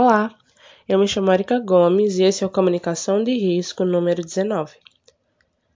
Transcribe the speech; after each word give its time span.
Olá, 0.00 0.32
eu 0.88 0.96
me 0.96 1.08
chamo 1.08 1.32
Erika 1.32 1.58
Gomes 1.58 2.20
e 2.20 2.22
esse 2.22 2.44
é 2.44 2.46
o 2.46 2.50
Comunicação 2.50 3.24
de 3.24 3.32
Risco 3.32 3.84
número 3.84 4.22
19. 4.22 4.76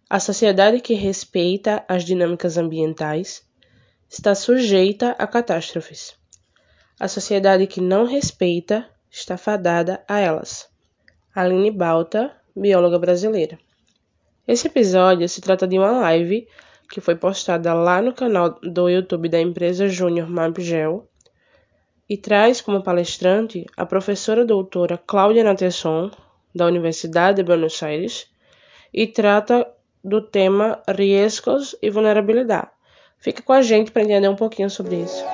A 0.09 0.21
sociedade 0.21 0.79
que 0.79 0.95
respeita 0.95 1.85
as 1.89 2.05
dinâmicas 2.05 2.57
ambientais 2.57 3.45
está 4.09 4.33
sujeita 4.37 5.17
a 5.19 5.27
catástrofes. 5.27 6.17
A 7.01 7.09
sociedade 7.09 7.67
que 7.67 7.81
não 7.81 8.05
respeita 8.05 8.89
está 9.11 9.37
fadada 9.37 10.05
a 10.07 10.21
elas. 10.21 10.69
Aline 11.35 11.73
Balta, 11.73 12.31
bióloga 12.55 13.01
brasileira. 13.01 13.59
Esse 14.47 14.69
episódio 14.69 15.29
se 15.29 15.41
trata 15.41 15.67
de 15.67 15.77
uma 15.77 15.91
live 15.91 16.47
que 16.89 17.01
foi 17.01 17.17
postada 17.17 17.75
lá 17.75 18.01
no 18.01 18.15
canal 18.15 18.51
do 18.63 18.89
YouTube 18.89 19.29
da 19.29 19.41
empresa 19.41 19.89
Júnior 19.89 20.29
MapGel 20.31 21.09
e 22.13 22.17
traz 22.19 22.61
como 22.61 22.83
palestrante 22.83 23.65
a 23.75 23.87
professora 23.87 24.45
doutora 24.45 24.99
Cláudia 24.99 25.43
Natesson, 25.43 26.11
da 26.55 26.67
Universidade 26.67 27.37
de 27.37 27.43
Buenos 27.43 27.83
Aires, 27.83 28.27
e 28.93 29.07
trata 29.07 29.67
do 30.05 30.21
tema 30.21 30.83
riscos 30.87 31.75
e 31.81 31.89
vulnerabilidade. 31.89 32.69
Fica 33.17 33.41
com 33.41 33.55
a 33.55 33.63
gente 33.63 33.91
para 33.91 34.03
entender 34.03 34.29
um 34.29 34.37
pouquinho 34.37 34.69
sobre 34.69 34.97
isso. 34.97 35.25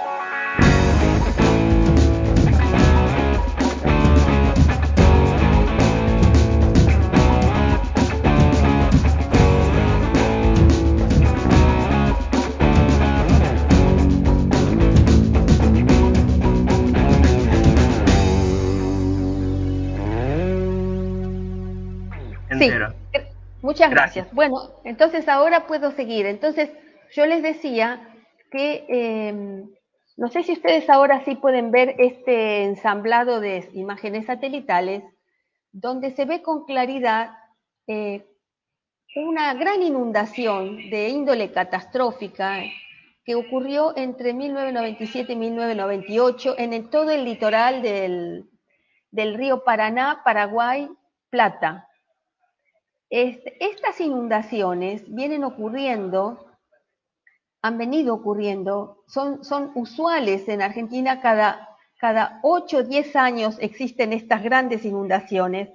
Sí, 22.59 22.71
muchas 23.63 23.91
gracias. 23.91 24.33
Bueno, 24.33 24.71
entonces 24.85 25.29
ahora 25.29 25.67
puedo 25.67 25.93
seguir. 25.93 26.27
Entonces, 26.27 26.71
yo 27.15 27.27
les 27.27 27.43
decía 27.43 28.15
que 28.51 28.87
eh, 28.89 29.65
no 30.19 30.29
sé 30.29 30.43
si 30.43 30.53
ustedes 30.53 30.91
ahora 30.91 31.25
sí 31.25 31.37
pueden 31.37 31.71
ver 31.71 31.95
este 31.99 32.65
ensamblado 32.65 33.41
de 33.41 33.69
imágenes 33.73 34.27
satelitales, 34.27 35.05
donde 35.71 36.11
se 36.11 36.25
ve 36.25 36.43
con 36.43 36.65
claridad 36.65 37.31
eh, 37.87 38.27
una 39.15 39.55
gran 39.55 39.83
inundación 39.83 40.91
de 40.91 41.09
índole 41.09 41.53
catastrófica 41.53 42.61
que 43.25 43.35
ocurrió 43.35 43.97
entre 43.97 44.33
1997 44.35 45.33
y 45.33 45.37
1998 45.37 46.55
en 46.59 46.91
todo 46.91 47.11
el 47.11 47.25
litoral 47.25 47.83
del, 47.83 48.51
del 49.11 49.35
río 49.35 49.65
Paraná, 49.65 50.23
Paraguay, 50.25 50.89
Plata. 51.31 51.88
Estas 53.11 54.01
inundaciones 54.01 55.03
vienen 55.13 55.45
ocurriendo, 55.45 56.47
han 57.63 57.79
venido 57.79 58.15
ocurriendo, 58.15 59.03
son, 59.07 59.41
usuales 59.75 60.49
en 60.49 60.63
Argentina 60.63 61.21
cada, 61.21 61.77
cada 61.99 62.41
8 62.43 62.77
o 62.77 62.83
10 62.83 63.17
años 63.17 63.57
existen 63.61 64.13
estas 64.13 64.43
grandes 64.43 64.85
inundaciones 64.85 65.71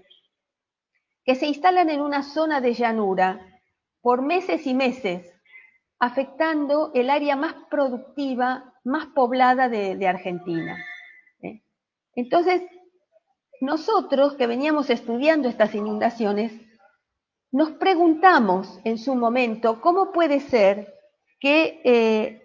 que 1.25 1.35
se 1.35 1.47
instalan 1.47 1.89
en 1.89 2.01
una 2.01 2.23
zona 2.23 2.61
de 2.61 2.73
llanura 2.73 3.61
por 4.01 4.21
meses 4.21 4.67
y 4.67 4.73
meses, 4.73 5.31
afectando 5.99 6.91
el 6.93 7.09
área 7.09 7.35
más 7.35 7.55
productiva, 7.69 8.73
más 8.83 9.07
poblada 9.07 9.69
de, 9.69 9.95
de 9.95 10.07
Argentina. 10.07 10.77
¿eh? 11.41 11.61
Entonces, 12.15 12.61
nosotros 13.61 14.35
que 14.35 14.45
veníamos 14.45 14.89
estudiando 14.89 15.47
estas 15.47 15.73
inundaciones, 15.73 16.51
nos 17.53 17.69
preguntamos 17.73 18.79
en 18.83 18.97
su 18.97 19.13
momento 19.13 19.79
cómo 19.79 20.11
puede 20.11 20.39
ser 20.39 20.91
que, 21.39 21.81
eh, 21.83 22.41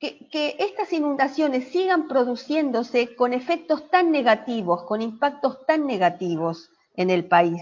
que, 0.00 0.26
que, 0.30 0.56
estas 0.58 0.90
inundaciones 0.94 1.68
sigan 1.68 2.08
produciéndose 2.08 3.14
con 3.14 3.34
efectos 3.34 3.90
tan 3.90 4.10
negativos, 4.10 4.84
con 4.84 5.02
impactos 5.02 5.66
tan 5.66 5.86
negativos 5.86 6.70
en 6.96 7.10
el 7.10 7.26
país. 7.26 7.60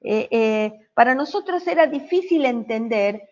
Eh, 0.00 0.28
eh, 0.30 0.88
para 0.94 1.16
nosotros 1.16 1.66
era 1.66 1.88
difícil 1.88 2.44
entender 2.44 3.28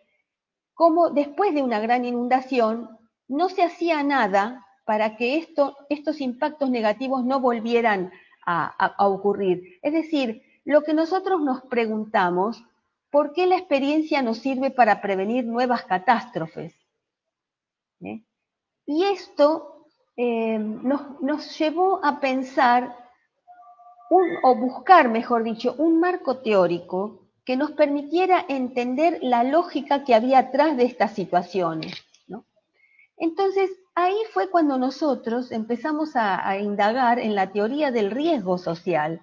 cómo 0.75 1.11
después 1.11 1.55
de 1.55 1.63
una 1.63 1.79
gran 1.79 2.05
inundación 2.05 2.91
no 3.29 3.51
se 3.51 3.63
hacía 3.63 4.03
nada 4.03 4.67
para 4.85 5.17
que 5.17 5.37
esto, 5.37 5.77
estos 5.91 6.21
impactos 6.21 6.71
negativos 6.71 7.25
no 7.25 7.39
volvieran 7.39 8.11
a 8.51 8.95
ocurrir. 9.07 9.79
Es 9.83 9.93
decir, 9.93 10.43
lo 10.69 10.83
que 10.83 10.93
nosotros 10.93 11.41
nos 11.41 11.63
preguntamos, 11.63 12.63
¿por 13.11 13.33
qué 13.33 13.47
la 13.47 13.57
experiencia 13.57 14.21
nos 14.21 14.37
sirve 14.37 14.71
para 14.71 15.01
prevenir 15.01 15.47
nuevas 15.47 15.85
catástrofes? 15.85 16.75
¿Eh? 18.03 18.23
Y 18.85 19.05
esto 19.05 19.87
eh, 20.15 20.59
nos, 20.59 21.59
llevó 21.59 22.05
a 22.05 22.21
pensar, 22.21 22.95
o 24.11 24.55
buscar, 24.57 25.09
mejor 25.09 25.43
dicho, 25.43 25.75
un 25.79 26.01
marco 26.01 26.37
teórico 26.37 27.23
que 27.47 27.57
nos 27.57 27.71
permitiera 27.71 28.45
entender 28.47 29.21
la 29.23 29.45
lógica 29.45 30.05
que 30.05 30.15
había 30.15 30.39
atrás 30.39 30.77
de 30.77 30.85
estas 30.85 31.15
situaciones. 31.15 31.95
Entonces, 33.17 33.71
ahí 33.95 34.17
fue 34.35 34.51
cuando 34.51 34.77
nosotros 34.77 35.51
empezamos 35.51 36.15
a 36.15 36.59
indagar 36.59 37.19
en 37.19 37.35
la 37.35 37.53
teoría 37.53 37.91
del 37.91 38.11
riesgo 38.11 38.59
social, 38.59 39.23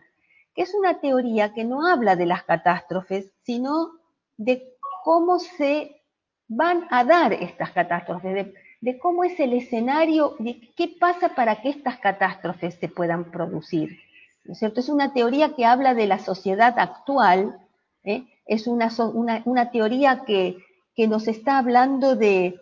que 0.56 0.62
es 0.62 0.74
una 0.74 1.00
teoría 1.00 1.54
que 1.54 1.66
no 1.66 1.86
habla 1.86 2.16
de 2.16 2.26
las 2.26 2.44
catástrofes, 2.44 3.32
sino 3.44 3.92
de 4.38 4.74
cómo 5.04 5.38
se 5.40 6.02
van 6.48 6.88
a 6.90 7.04
dar 7.04 7.34
estas 7.34 7.72
catástrofes, 7.72 8.34
de, 8.34 8.54
de, 8.80 9.00
cómo 9.00 9.24
es 9.24 9.40
el 9.40 9.54
escenario, 9.54 10.36
de 10.40 10.74
qué 10.76 10.88
pasa 11.00 11.36
para 11.36 11.62
que 11.62 11.70
estas 11.70 12.00
catástrofes 12.00 12.76
se 12.76 12.88
puedan 12.88 13.32
producir. 13.32 14.00
¿No 14.46 14.54
es 14.54 14.60
cierto? 14.60 14.80
Es 14.80 14.90
una 14.90 15.14
teoría 15.14 15.56
que 15.56 15.66
habla 15.66 15.94
de 15.94 16.08
la 16.08 16.20
sociedad 16.20 16.76
actual, 16.78 17.60
¿eh? 18.04 18.26
es 18.46 18.68
una, 18.68 18.90
una, 19.14 19.42
una, 19.46 19.72
teoría 19.72 20.24
que, 20.26 20.58
que, 20.96 21.08
nos 21.08 21.28
está 21.28 21.58
hablando 21.58 22.16
de, 22.16 22.60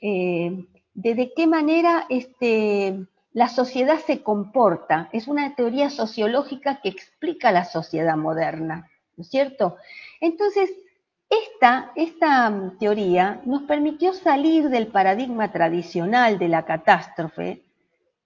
eh, 0.00 0.64
de, 0.94 1.14
de 1.14 1.32
qué 1.34 1.46
manera 1.48 2.06
este, 2.08 3.06
la 3.34 3.48
sociedad 3.48 3.98
se 3.98 4.22
comporta. 4.22 5.10
Es 5.12 5.28
una 5.28 5.54
teoría 5.54 5.90
sociológica 5.90 6.80
que 6.80 6.88
explica 6.88 7.52
la 7.52 7.64
sociedad 7.64 8.16
moderna, 8.16 8.88
¿no 9.16 9.22
es 9.22 9.28
cierto? 9.28 9.76
Entonces, 10.20 10.70
esta, 11.28 11.90
esta 11.96 12.72
teoría 12.78 13.42
nos 13.44 13.62
permitió 13.62 14.12
salir 14.12 14.68
del 14.68 14.86
paradigma 14.86 15.50
tradicional 15.50 16.38
de 16.38 16.48
la 16.48 16.64
catástrofe, 16.64 17.64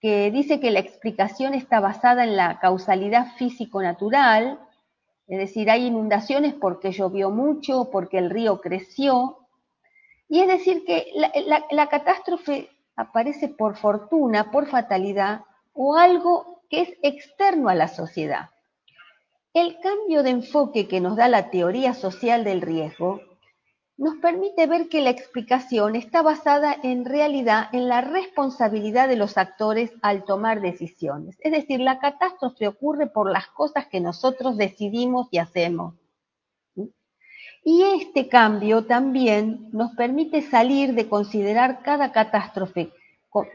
que 0.00 0.30
dice 0.30 0.60
que 0.60 0.70
la 0.70 0.80
explicación 0.80 1.54
está 1.54 1.80
basada 1.80 2.22
en 2.22 2.36
la 2.36 2.60
causalidad 2.60 3.32
físico-natural, 3.36 4.60
es 5.26 5.38
decir, 5.38 5.70
hay 5.70 5.86
inundaciones 5.86 6.54
porque 6.54 6.92
llovió 6.92 7.30
mucho, 7.30 7.88
porque 7.90 8.18
el 8.18 8.30
río 8.30 8.60
creció, 8.60 9.38
y 10.28 10.40
es 10.40 10.48
decir 10.48 10.84
que 10.84 11.06
la, 11.14 11.64
la 11.70 11.88
catástrofe 11.88 12.68
aparece 12.98 13.48
por 13.48 13.76
fortuna, 13.76 14.50
por 14.50 14.66
fatalidad 14.66 15.42
o 15.72 15.96
algo 15.96 16.62
que 16.68 16.82
es 16.82 16.88
externo 17.02 17.68
a 17.68 17.74
la 17.76 17.86
sociedad. 17.86 18.50
El 19.54 19.78
cambio 19.80 20.24
de 20.24 20.30
enfoque 20.30 20.88
que 20.88 21.00
nos 21.00 21.16
da 21.16 21.28
la 21.28 21.50
teoría 21.50 21.94
social 21.94 22.42
del 22.42 22.60
riesgo 22.60 23.20
nos 23.96 24.16
permite 24.16 24.66
ver 24.66 24.88
que 24.88 25.00
la 25.00 25.10
explicación 25.10 25.94
está 25.94 26.22
basada 26.22 26.76
en 26.82 27.04
realidad 27.04 27.68
en 27.72 27.88
la 27.88 28.00
responsabilidad 28.00 29.08
de 29.08 29.16
los 29.16 29.38
actores 29.38 29.92
al 30.02 30.24
tomar 30.24 30.60
decisiones. 30.60 31.36
Es 31.40 31.52
decir, 31.52 31.80
la 31.80 32.00
catástrofe 32.00 32.66
ocurre 32.66 33.06
por 33.06 33.30
las 33.30 33.46
cosas 33.48 33.86
que 33.86 34.00
nosotros 34.00 34.56
decidimos 34.56 35.28
y 35.30 35.38
hacemos. 35.38 35.94
Y 37.64 37.82
este 37.82 38.28
cambio 38.28 38.84
también 38.86 39.68
nos 39.72 39.92
permite 39.92 40.42
salir 40.42 40.94
de 40.94 41.08
considerar 41.08 41.82
cada 41.82 42.12
catástrofe 42.12 42.92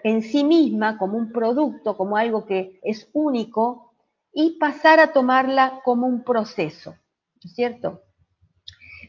en 0.04 0.22
sí 0.22 0.44
misma 0.44 0.98
como 0.98 1.18
un 1.18 1.32
producto, 1.32 1.98
como 1.98 2.18
algo 2.18 2.46
que 2.46 2.80
es 2.84 3.10
único, 3.14 3.94
y 4.32 4.58
pasar 4.58 5.00
a 5.00 5.14
tomarla 5.14 5.82
como 5.84 6.08
un 6.08 6.24
proceso, 6.24 6.92
¿no 6.92 7.42
es 7.44 7.54
cierto? 7.54 8.02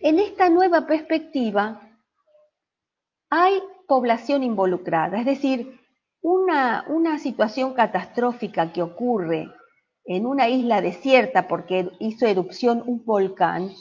En 0.00 0.18
esta 0.18 0.50
nueva 0.50 0.86
perspectiva 0.86 1.80
hay 3.30 3.62
población 3.88 4.42
involucrada, 4.42 5.18
es 5.18 5.26
decir, 5.26 5.80
una, 6.20 6.84
una 6.88 7.18
situación 7.18 7.74
catastrófica 7.74 8.72
que 8.72 8.82
ocurre 8.82 9.50
en 10.04 10.26
una 10.26 10.48
isla 10.48 10.80
desierta 10.80 11.48
porque 11.48 11.90
hizo 12.00 12.26
erupción 12.26 12.82
un 12.86 13.04
volcán, 13.04 13.72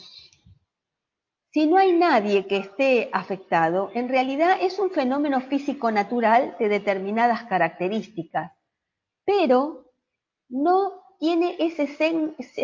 si 1.54 1.68
no 1.68 1.76
hay 1.78 1.92
nadie 1.92 2.48
que 2.48 2.56
esté 2.56 3.08
afectado, 3.12 3.92
en 3.94 4.08
realidad 4.08 4.58
es 4.60 4.80
un 4.80 4.90
fenómeno 4.90 5.40
físico 5.40 5.92
natural 5.92 6.56
de 6.58 6.68
determinadas 6.68 7.44
características, 7.44 8.50
pero 9.24 9.84
no 10.48 11.04
tiene 11.20 11.54
ese, 11.60 11.86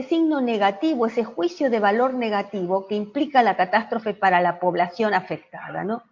signo 0.03 0.41
negativo, 0.41 1.07
ese 1.07 1.23
juicio 1.23 1.71
de 1.71 1.79
valor 1.79 2.15
negativo 2.15 2.89
que 2.89 2.97
implica 2.97 3.45
la 3.45 3.57
catástrofe 3.57 4.13
para 4.13 4.41
la 4.41 4.59
población 4.59 5.15
afectada, 5.15 5.85
¿no? 5.85 6.03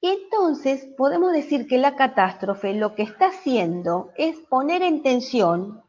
Entonces 0.00 0.86
podemos 0.96 1.32
decir 1.32 1.66
que 1.66 1.78
la 1.78 1.96
catástrofe 1.96 2.74
lo 2.74 2.94
que 2.94 3.02
está 3.02 3.26
haciendo 3.26 4.12
es 4.16 4.36
poner 4.36 4.82
en 4.82 5.02
tensión 5.02 5.82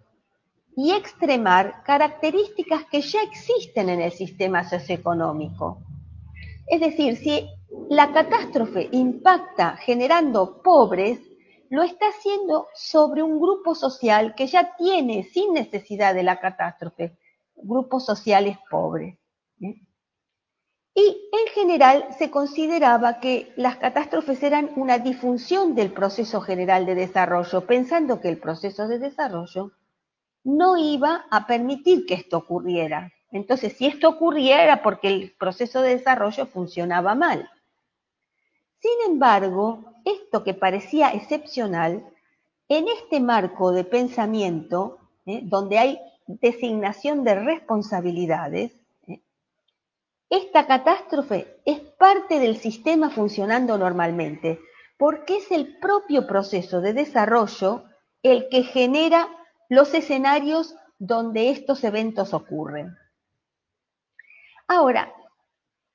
y 0.77 0.91
extremar 0.91 1.81
características 1.83 2.85
que 2.85 3.01
ya 3.01 3.23
existen 3.23 3.89
en 3.89 3.99
el 3.99 4.11
sistema 4.11 4.63
socioeconómico. 4.63 5.79
Es 6.67 6.79
decir, 6.79 7.17
si 7.17 7.49
la 7.89 8.13
catástrofe 8.13 8.87
impacta 8.91 9.75
generando 9.77 10.61
pobres, 10.61 11.19
lo 11.71 11.81
está 11.81 12.05
haciendo 12.09 12.67
sobre 12.75 13.23
un 13.23 13.39
grupo 13.39 13.73
social 13.73 14.35
que 14.35 14.45
ya 14.45 14.75
tiene, 14.77 15.23
sin 15.23 15.51
necesidad 15.53 16.13
de 16.13 16.21
la 16.21 16.39
catástrofe, 16.39 17.17
grupos 17.55 18.05
sociales 18.05 18.57
pobres. 18.69 19.17
Y 19.59 19.75
en 20.95 21.53
general 21.55 22.07
se 22.19 22.29
consideraba 22.29 23.19
que 23.19 23.51
las 23.55 23.77
catástrofes 23.77 24.43
eran 24.43 24.69
una 24.75 24.99
disfunción 24.99 25.73
del 25.73 25.91
proceso 25.91 26.39
general 26.39 26.85
de 26.85 26.93
desarrollo, 26.93 27.65
pensando 27.65 28.21
que 28.21 28.29
el 28.29 28.37
proceso 28.37 28.87
de 28.87 28.99
desarrollo 28.99 29.71
no 30.47 30.77
iba 30.77 31.25
a 31.29 31.45
permitir 31.45 32.05
que 32.05 32.13
esto 32.13 32.37
ocurriera. 32.37 33.11
Entonces, 33.31 33.73
si 33.73 33.85
esto 33.85 34.07
ocurriera 34.07 34.63
era 34.63 34.81
porque 34.81 35.09
el 35.09 35.35
proceso 35.37 35.81
de 35.81 35.97
desarrollo 35.97 36.45
funcionaba 36.45 37.15
mal. 37.15 37.49
Sin 38.79 39.11
embargo, 39.11 39.83
esto 40.05 40.45
que 40.45 40.53
parecía 40.53 41.09
excepcional, 41.09 42.07
en 42.69 42.87
este 42.87 43.19
marco 43.19 43.73
de 43.73 43.83
pensamiento, 43.83 44.99
¿eh? 45.25 45.41
donde 45.43 45.79
hay 45.79 45.99
designación 46.27 47.25
de 47.25 47.35
responsabilidades, 47.35 48.71
esta 50.29 50.65
catástrofe 50.65 51.59
es 51.65 51.81
parte 51.81 52.39
del 52.39 52.55
sistema 52.55 53.09
funcionando 53.09 53.77
normalmente, 53.77 54.61
porque 54.97 55.37
es 55.37 55.51
el 55.51 55.77
propio 55.79 56.25
proceso 56.25 56.79
de 56.79 56.93
desarrollo 56.93 57.83
el 58.23 58.47
que 58.47 58.63
genera 58.63 59.27
los 59.69 59.93
escenarios 59.93 60.75
donde 60.99 61.49
estos 61.49 61.83
eventos 61.83 62.33
ocurren. 62.33 62.95
Ahora, 64.67 65.13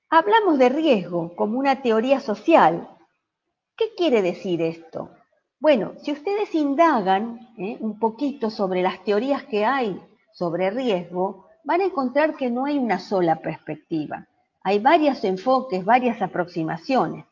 hablamos 0.09 0.59
de 0.59 0.69
riesgo 0.69 1.35
como 1.37 1.59
una 1.59 1.83
teoría 1.83 2.21
social. 2.21 2.89
¿Qué 3.77 3.95
quiere 3.97 4.23
decir 4.23 4.63
esto? 4.63 5.11
Bueno, 5.59 5.93
si 6.03 6.13
ustedes 6.13 6.55
indagan 6.55 7.55
¿eh? 7.57 7.77
un 7.81 7.99
poquito 7.99 8.51
sobre 8.51 8.83
las 8.83 9.05
teorías 9.05 9.45
que 9.45 9.65
hay 9.65 10.01
sobre 10.33 10.71
riesgo, 10.71 11.47
van 11.65 11.83
a 11.83 11.85
encontrar 11.85 12.37
que 12.37 12.51
no 12.51 12.65
hay 12.65 12.79
una 12.79 12.99
sola 12.99 13.37
perspectiva. 13.37 14.27
Hay 14.65 14.79
varios 14.79 15.23
enfoques, 15.25 15.85
varias 15.85 16.21
aproximaciones. 16.23 17.27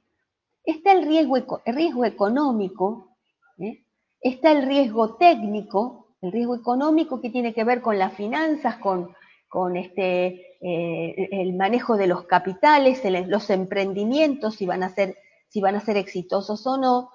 Está 0.64 0.92
el 0.92 1.06
riesgo, 1.06 1.60
riesgo 1.66 2.04
económico, 2.04 3.16
¿eh? 3.58 3.84
está 4.20 4.52
el 4.52 4.66
riesgo 4.66 5.16
técnico, 5.16 5.99
el 6.22 6.32
riesgo 6.32 6.54
económico 6.54 7.20
que 7.20 7.30
tiene 7.30 7.54
que 7.54 7.64
ver 7.64 7.80
con 7.80 7.98
las 7.98 8.14
finanzas, 8.14 8.76
con, 8.76 9.14
con 9.48 9.76
este, 9.76 10.56
eh, 10.60 11.28
el 11.32 11.54
manejo 11.54 11.96
de 11.96 12.06
los 12.06 12.24
capitales, 12.24 13.02
los 13.26 13.50
emprendimientos, 13.50 14.56
si 14.56 14.66
van, 14.66 14.82
a 14.82 14.90
ser, 14.90 15.16
si 15.48 15.60
van 15.60 15.76
a 15.76 15.80
ser 15.80 15.96
exitosos 15.96 16.66
o 16.66 16.76
no. 16.76 17.10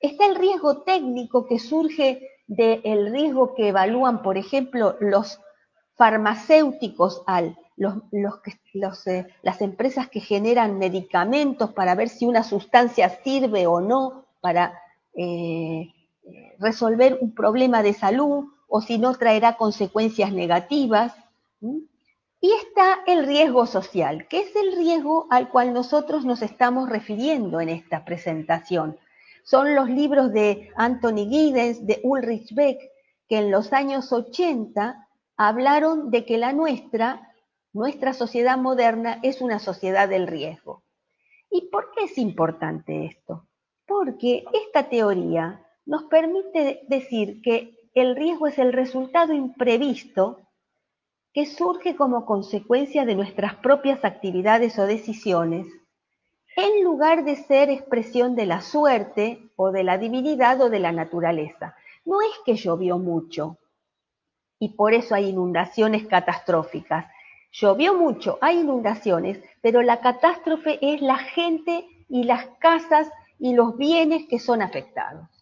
Está 0.00 0.26
el 0.26 0.36
riesgo 0.36 0.82
técnico 0.82 1.46
que 1.46 1.58
surge 1.58 2.20
del 2.46 3.12
riesgo 3.12 3.54
que 3.54 3.68
evalúan, 3.68 4.22
por 4.22 4.38
ejemplo, 4.38 4.96
los 5.00 5.40
farmacéuticos 5.96 7.22
al 7.26 7.56
los, 7.78 9.06
eh, 9.06 9.26
las 9.42 9.62
empresas 9.62 10.08
que 10.08 10.20
generan 10.20 10.78
medicamentos 10.78 11.72
para 11.72 11.94
ver 11.94 12.08
si 12.08 12.26
una 12.26 12.42
sustancia 12.42 13.08
sirve 13.22 13.66
o 13.66 13.80
no 13.80 14.26
para 14.40 14.80
eh, 15.14 15.92
resolver 16.58 17.18
un 17.20 17.34
problema 17.34 17.82
de 17.82 17.94
salud 17.94 18.46
o 18.68 18.80
si 18.80 18.98
no 18.98 19.14
traerá 19.14 19.56
consecuencias 19.56 20.32
negativas. 20.32 21.14
Y 22.40 22.52
está 22.52 23.00
el 23.06 23.26
riesgo 23.26 23.66
social, 23.66 24.28
que 24.28 24.40
es 24.40 24.54
el 24.54 24.76
riesgo 24.76 25.26
al 25.30 25.48
cual 25.48 25.72
nosotros 25.72 26.24
nos 26.24 26.42
estamos 26.42 26.88
refiriendo 26.88 27.60
en 27.60 27.68
esta 27.68 28.04
presentación. 28.04 28.96
Son 29.42 29.74
los 29.74 29.88
libros 29.88 30.32
de 30.32 30.70
Anthony 30.76 31.26
Giddens, 31.28 31.84
de 31.86 32.00
Ulrich 32.04 32.54
Beck, 32.54 32.78
que 33.28 33.38
en 33.38 33.50
los 33.50 33.72
años 33.72 34.12
80 34.12 35.08
hablaron 35.36 36.10
de 36.10 36.24
que 36.26 36.38
la 36.38 36.52
nuestra, 36.52 37.32
nuestra 37.72 38.12
sociedad 38.12 38.58
moderna, 38.58 39.18
es 39.22 39.40
una 39.40 39.58
sociedad 39.58 40.08
del 40.08 40.26
riesgo. 40.26 40.82
¿Y 41.50 41.70
por 41.70 41.90
qué 41.92 42.04
es 42.04 42.18
importante 42.18 43.06
esto? 43.06 43.46
Porque 43.86 44.44
esta 44.52 44.88
teoría 44.88 45.64
nos 45.88 46.04
permite 46.04 46.82
decir 46.86 47.40
que 47.40 47.74
el 47.94 48.14
riesgo 48.14 48.46
es 48.46 48.58
el 48.58 48.74
resultado 48.74 49.32
imprevisto 49.32 50.38
que 51.32 51.46
surge 51.46 51.96
como 51.96 52.26
consecuencia 52.26 53.06
de 53.06 53.14
nuestras 53.14 53.54
propias 53.56 54.04
actividades 54.04 54.78
o 54.78 54.84
decisiones, 54.84 55.66
en 56.56 56.84
lugar 56.84 57.24
de 57.24 57.36
ser 57.36 57.70
expresión 57.70 58.36
de 58.36 58.44
la 58.44 58.60
suerte 58.60 59.50
o 59.56 59.72
de 59.72 59.82
la 59.82 59.96
divinidad 59.96 60.60
o 60.60 60.68
de 60.68 60.78
la 60.78 60.92
naturaleza. 60.92 61.74
No 62.04 62.20
es 62.20 62.32
que 62.44 62.56
llovió 62.56 62.98
mucho, 62.98 63.56
y 64.58 64.74
por 64.74 64.92
eso 64.92 65.14
hay 65.14 65.30
inundaciones 65.30 66.06
catastróficas. 66.06 67.06
Llovió 67.50 67.94
mucho, 67.94 68.36
hay 68.42 68.60
inundaciones, 68.60 69.40
pero 69.62 69.80
la 69.80 70.00
catástrofe 70.00 70.78
es 70.82 71.00
la 71.00 71.16
gente 71.16 71.86
y 72.10 72.24
las 72.24 72.44
casas 72.58 73.10
y 73.38 73.54
los 73.54 73.78
bienes 73.78 74.26
que 74.28 74.38
son 74.38 74.60
afectados. 74.60 75.37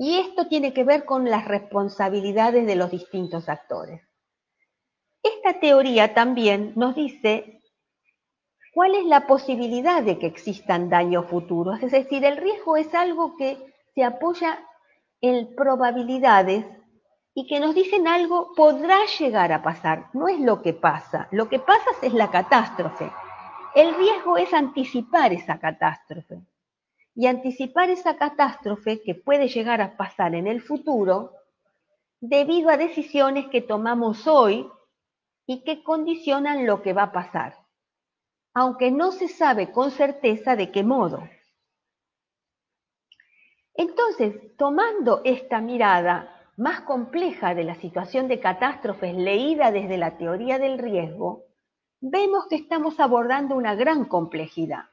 Y 0.00 0.20
esto 0.20 0.46
tiene 0.46 0.72
que 0.72 0.84
ver 0.84 1.04
con 1.04 1.28
las 1.28 1.44
responsabilidades 1.44 2.68
de 2.68 2.76
los 2.76 2.88
distintos 2.88 3.48
actores. 3.48 4.00
Esta 5.20 5.58
teoría 5.58 6.14
también 6.14 6.72
nos 6.76 6.94
dice 6.94 7.60
cuál 8.72 8.94
es 8.94 9.04
la 9.06 9.26
posibilidad 9.26 10.04
de 10.04 10.20
que 10.20 10.28
existan 10.28 10.88
daños 10.88 11.26
futuros. 11.26 11.82
Es 11.82 11.90
decir, 11.90 12.24
el 12.24 12.36
riesgo 12.36 12.76
es 12.76 12.94
algo 12.94 13.36
que 13.36 13.58
se 13.96 14.04
apoya 14.04 14.64
en 15.20 15.56
probabilidades 15.56 16.64
y 17.34 17.48
que 17.48 17.58
nos 17.58 17.74
dicen 17.74 18.06
algo 18.06 18.52
podrá 18.54 18.98
llegar 19.18 19.50
a 19.50 19.64
pasar, 19.64 20.10
no 20.12 20.28
es 20.28 20.38
lo 20.38 20.62
que 20.62 20.74
pasa, 20.74 21.26
lo 21.32 21.48
que 21.48 21.58
pasa 21.58 21.90
es 22.02 22.14
la 22.14 22.30
catástrofe. 22.30 23.10
El 23.74 23.96
riesgo 23.96 24.36
es 24.36 24.54
anticipar 24.54 25.32
esa 25.32 25.58
catástrofe. 25.58 26.40
Y 27.18 27.26
anticipar 27.26 27.90
esa 27.90 28.16
catástrofe 28.16 29.02
que 29.02 29.16
puede 29.16 29.48
llegar 29.48 29.80
a 29.80 29.96
pasar 29.96 30.36
en 30.36 30.46
el 30.46 30.62
futuro 30.62 31.32
debido 32.20 32.70
a 32.70 32.76
decisiones 32.76 33.48
que 33.48 33.60
tomamos 33.60 34.28
hoy 34.28 34.70
y 35.44 35.64
que 35.64 35.82
condicionan 35.82 36.64
lo 36.64 36.80
que 36.80 36.92
va 36.92 37.02
a 37.02 37.12
pasar, 37.12 37.56
aunque 38.54 38.92
no 38.92 39.10
se 39.10 39.26
sabe 39.26 39.72
con 39.72 39.90
certeza 39.90 40.54
de 40.54 40.70
qué 40.70 40.84
modo. 40.84 41.28
Entonces, 43.74 44.56
tomando 44.56 45.20
esta 45.24 45.60
mirada 45.60 46.46
más 46.56 46.82
compleja 46.82 47.52
de 47.52 47.64
la 47.64 47.74
situación 47.74 48.28
de 48.28 48.38
catástrofes 48.38 49.16
leída 49.16 49.72
desde 49.72 49.98
la 49.98 50.18
teoría 50.18 50.60
del 50.60 50.78
riesgo, 50.78 51.46
vemos 52.00 52.46
que 52.48 52.54
estamos 52.54 53.00
abordando 53.00 53.56
una 53.56 53.74
gran 53.74 54.04
complejidad. 54.04 54.84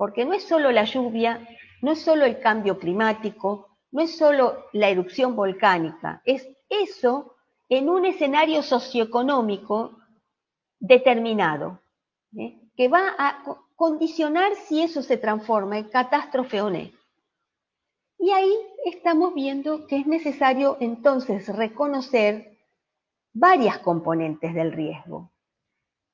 Porque 0.00 0.24
no 0.24 0.32
es 0.32 0.44
solo 0.44 0.72
la 0.72 0.84
lluvia, 0.84 1.46
no 1.82 1.92
es 1.92 2.00
solo 2.00 2.24
el 2.24 2.40
cambio 2.40 2.78
climático, 2.78 3.76
no 3.90 4.00
es 4.00 4.16
solo 4.16 4.64
la 4.72 4.88
erupción 4.88 5.36
volcánica, 5.36 6.22
es 6.24 6.48
eso 6.70 7.36
en 7.68 7.90
un 7.90 8.06
escenario 8.06 8.62
socioeconómico 8.62 9.98
determinado, 10.78 11.82
¿eh? 12.34 12.58
que 12.74 12.88
va 12.88 13.14
a 13.18 13.44
condicionar 13.76 14.54
si 14.54 14.80
eso 14.80 15.02
se 15.02 15.18
transforma 15.18 15.76
en 15.76 15.90
catástrofe 15.90 16.62
o 16.62 16.70
no. 16.70 16.90
Y 18.18 18.30
ahí 18.30 18.54
estamos 18.86 19.34
viendo 19.34 19.86
que 19.86 19.98
es 19.98 20.06
necesario 20.06 20.78
entonces 20.80 21.46
reconocer 21.54 22.56
varias 23.34 23.80
componentes 23.80 24.54
del 24.54 24.72
riesgo. 24.72 25.30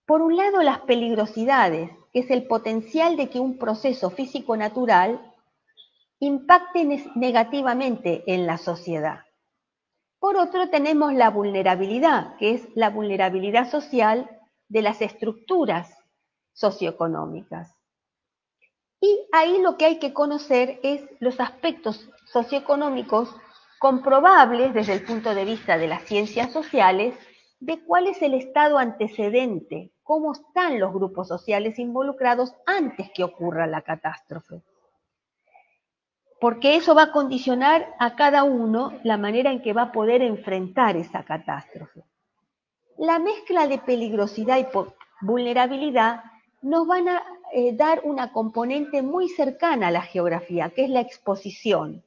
Por 0.06 0.22
un 0.22 0.36
lado, 0.36 0.60
las 0.62 0.80
peligrosidades, 0.80 1.92
que 2.16 2.20
es 2.20 2.30
el 2.30 2.46
potencial 2.46 3.18
de 3.18 3.28
que 3.28 3.40
un 3.40 3.58
proceso 3.58 4.08
físico-natural 4.08 5.20
impacte 6.18 7.04
negativamente 7.14 8.24
en 8.26 8.46
la 8.46 8.56
sociedad. 8.56 9.20
Por 10.18 10.38
otro, 10.38 10.70
tenemos 10.70 11.12
la 11.12 11.28
vulnerabilidad, 11.28 12.34
que 12.38 12.52
es 12.52 12.68
la 12.74 12.88
vulnerabilidad 12.88 13.70
social 13.70 14.30
de 14.66 14.80
las 14.80 15.02
estructuras 15.02 15.94
socioeconómicas. 16.54 17.74
Y 18.98 19.26
ahí 19.32 19.60
lo 19.60 19.76
que 19.76 19.84
hay 19.84 19.98
que 19.98 20.14
conocer 20.14 20.80
es 20.82 21.04
los 21.20 21.38
aspectos 21.38 22.08
socioeconómicos 22.32 23.28
comprobables 23.78 24.72
desde 24.72 24.94
el 24.94 25.04
punto 25.04 25.34
de 25.34 25.44
vista 25.44 25.76
de 25.76 25.88
las 25.88 26.04
ciencias 26.04 26.50
sociales 26.50 27.14
de 27.60 27.84
cuál 27.84 28.06
es 28.06 28.22
el 28.22 28.32
estado 28.32 28.78
antecedente, 28.78 29.92
cómo 30.06 30.32
están 30.32 30.78
los 30.78 30.92
grupos 30.94 31.26
sociales 31.26 31.80
involucrados 31.80 32.54
antes 32.64 33.10
que 33.10 33.24
ocurra 33.24 33.66
la 33.66 33.82
catástrofe. 33.82 34.62
Porque 36.40 36.76
eso 36.76 36.94
va 36.94 37.04
a 37.04 37.12
condicionar 37.12 37.92
a 37.98 38.14
cada 38.14 38.44
uno 38.44 38.92
la 39.02 39.16
manera 39.16 39.50
en 39.50 39.60
que 39.62 39.72
va 39.72 39.82
a 39.82 39.92
poder 39.92 40.22
enfrentar 40.22 40.96
esa 40.96 41.24
catástrofe. 41.24 42.04
La 42.96 43.18
mezcla 43.18 43.66
de 43.66 43.78
peligrosidad 43.78 44.58
y 44.58 44.66
vulnerabilidad 45.20 46.22
nos 46.62 46.86
van 46.86 47.08
a 47.08 47.24
eh, 47.52 47.74
dar 47.74 48.02
una 48.04 48.32
componente 48.32 49.02
muy 49.02 49.28
cercana 49.28 49.88
a 49.88 49.90
la 49.90 50.02
geografía, 50.02 50.70
que 50.70 50.84
es 50.84 50.90
la 50.90 51.00
exposición. 51.00 52.04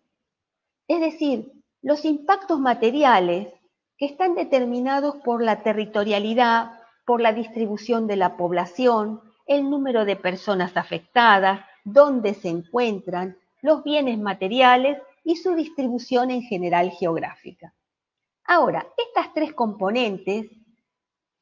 Es 0.87 1.01
decir, 1.01 1.51
los 1.81 2.05
impactos 2.05 2.61
materiales 2.61 3.49
que 3.97 4.05
están 4.05 4.35
determinados 4.35 5.17
por 5.17 5.43
la 5.43 5.63
territorialidad, 5.63 6.78
por 7.09 7.21
la 7.21 7.33
distribución 7.33 8.05
de 8.05 8.17
la 8.17 8.37
población, 8.37 9.21
el 9.47 9.67
número 9.67 10.05
de 10.05 10.15
personas 10.15 10.77
afectadas, 10.77 11.61
dónde 11.83 12.35
se 12.35 12.49
encuentran, 12.49 13.35
los 13.63 13.83
bienes 13.83 14.19
materiales 14.19 15.01
y 15.23 15.37
su 15.37 15.55
distribución 15.55 16.29
en 16.29 16.43
general 16.43 16.91
geográfica. 16.91 17.73
Ahora, 18.45 18.85
estas 18.95 19.33
tres 19.33 19.53
componentes 19.53 20.51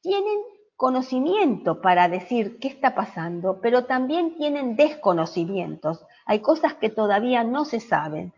tienen 0.00 0.38
conocimiento 0.74 1.82
para 1.82 2.08
decir 2.08 2.58
qué 2.60 2.68
está 2.68 2.94
pasando, 2.94 3.60
pero 3.60 3.84
también 3.84 4.36
tienen 4.38 4.74
desconocimientos. 4.74 6.02
Hay 6.24 6.40
cosas 6.40 6.76
que 6.76 6.88
todavía 6.88 7.44
no 7.44 7.66
se 7.66 7.80
saben. 7.80 8.32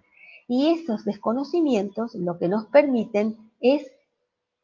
Y 0.49 0.71
esos 0.71 1.05
desconocimientos 1.05 2.13
lo 2.17 2.41
que 2.41 2.49
nos 2.49 2.67
permiten 2.67 3.53
es 3.61 3.89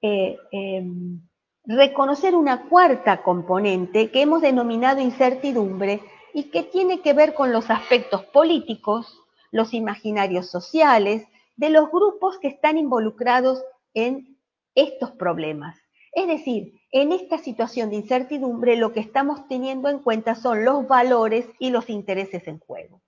eh, 0.02 0.36
em, 0.50 1.20
reconocer 1.66 2.34
una 2.34 2.68
cuarta 2.68 3.22
componente 3.22 4.10
que 4.10 4.22
hemos 4.22 4.40
denominado 4.40 5.00
incertidumbre 5.00 6.00
y 6.32 6.44
que 6.50 6.62
tiene 6.62 7.00
que 7.00 7.12
ver 7.12 7.34
con 7.34 7.52
los 7.52 7.70
aspectos 7.70 8.24
políticos, 8.26 9.20
los 9.50 9.74
imaginarios 9.74 10.50
sociales, 10.50 11.26
de 11.56 11.70
los 11.70 11.90
grupos 11.90 12.38
que 12.38 12.48
están 12.48 12.78
involucrados 12.78 13.62
en 13.94 14.38
estos 14.74 15.10
problemas. 15.12 15.76
Es 16.12 16.26
decir, 16.26 16.74
en 16.92 17.12
esta 17.12 17.38
situación 17.38 17.90
de 17.90 17.96
incertidumbre 17.96 18.76
lo 18.76 18.92
que 18.92 19.00
estamos 19.00 19.48
teniendo 19.48 19.88
en 19.88 19.98
cuenta 19.98 20.34
son 20.34 20.64
los 20.64 20.86
valores 20.86 21.48
y 21.58 21.70
los 21.70 21.90
intereses 21.90 22.46
en 22.46 22.58
juego. 22.58 23.02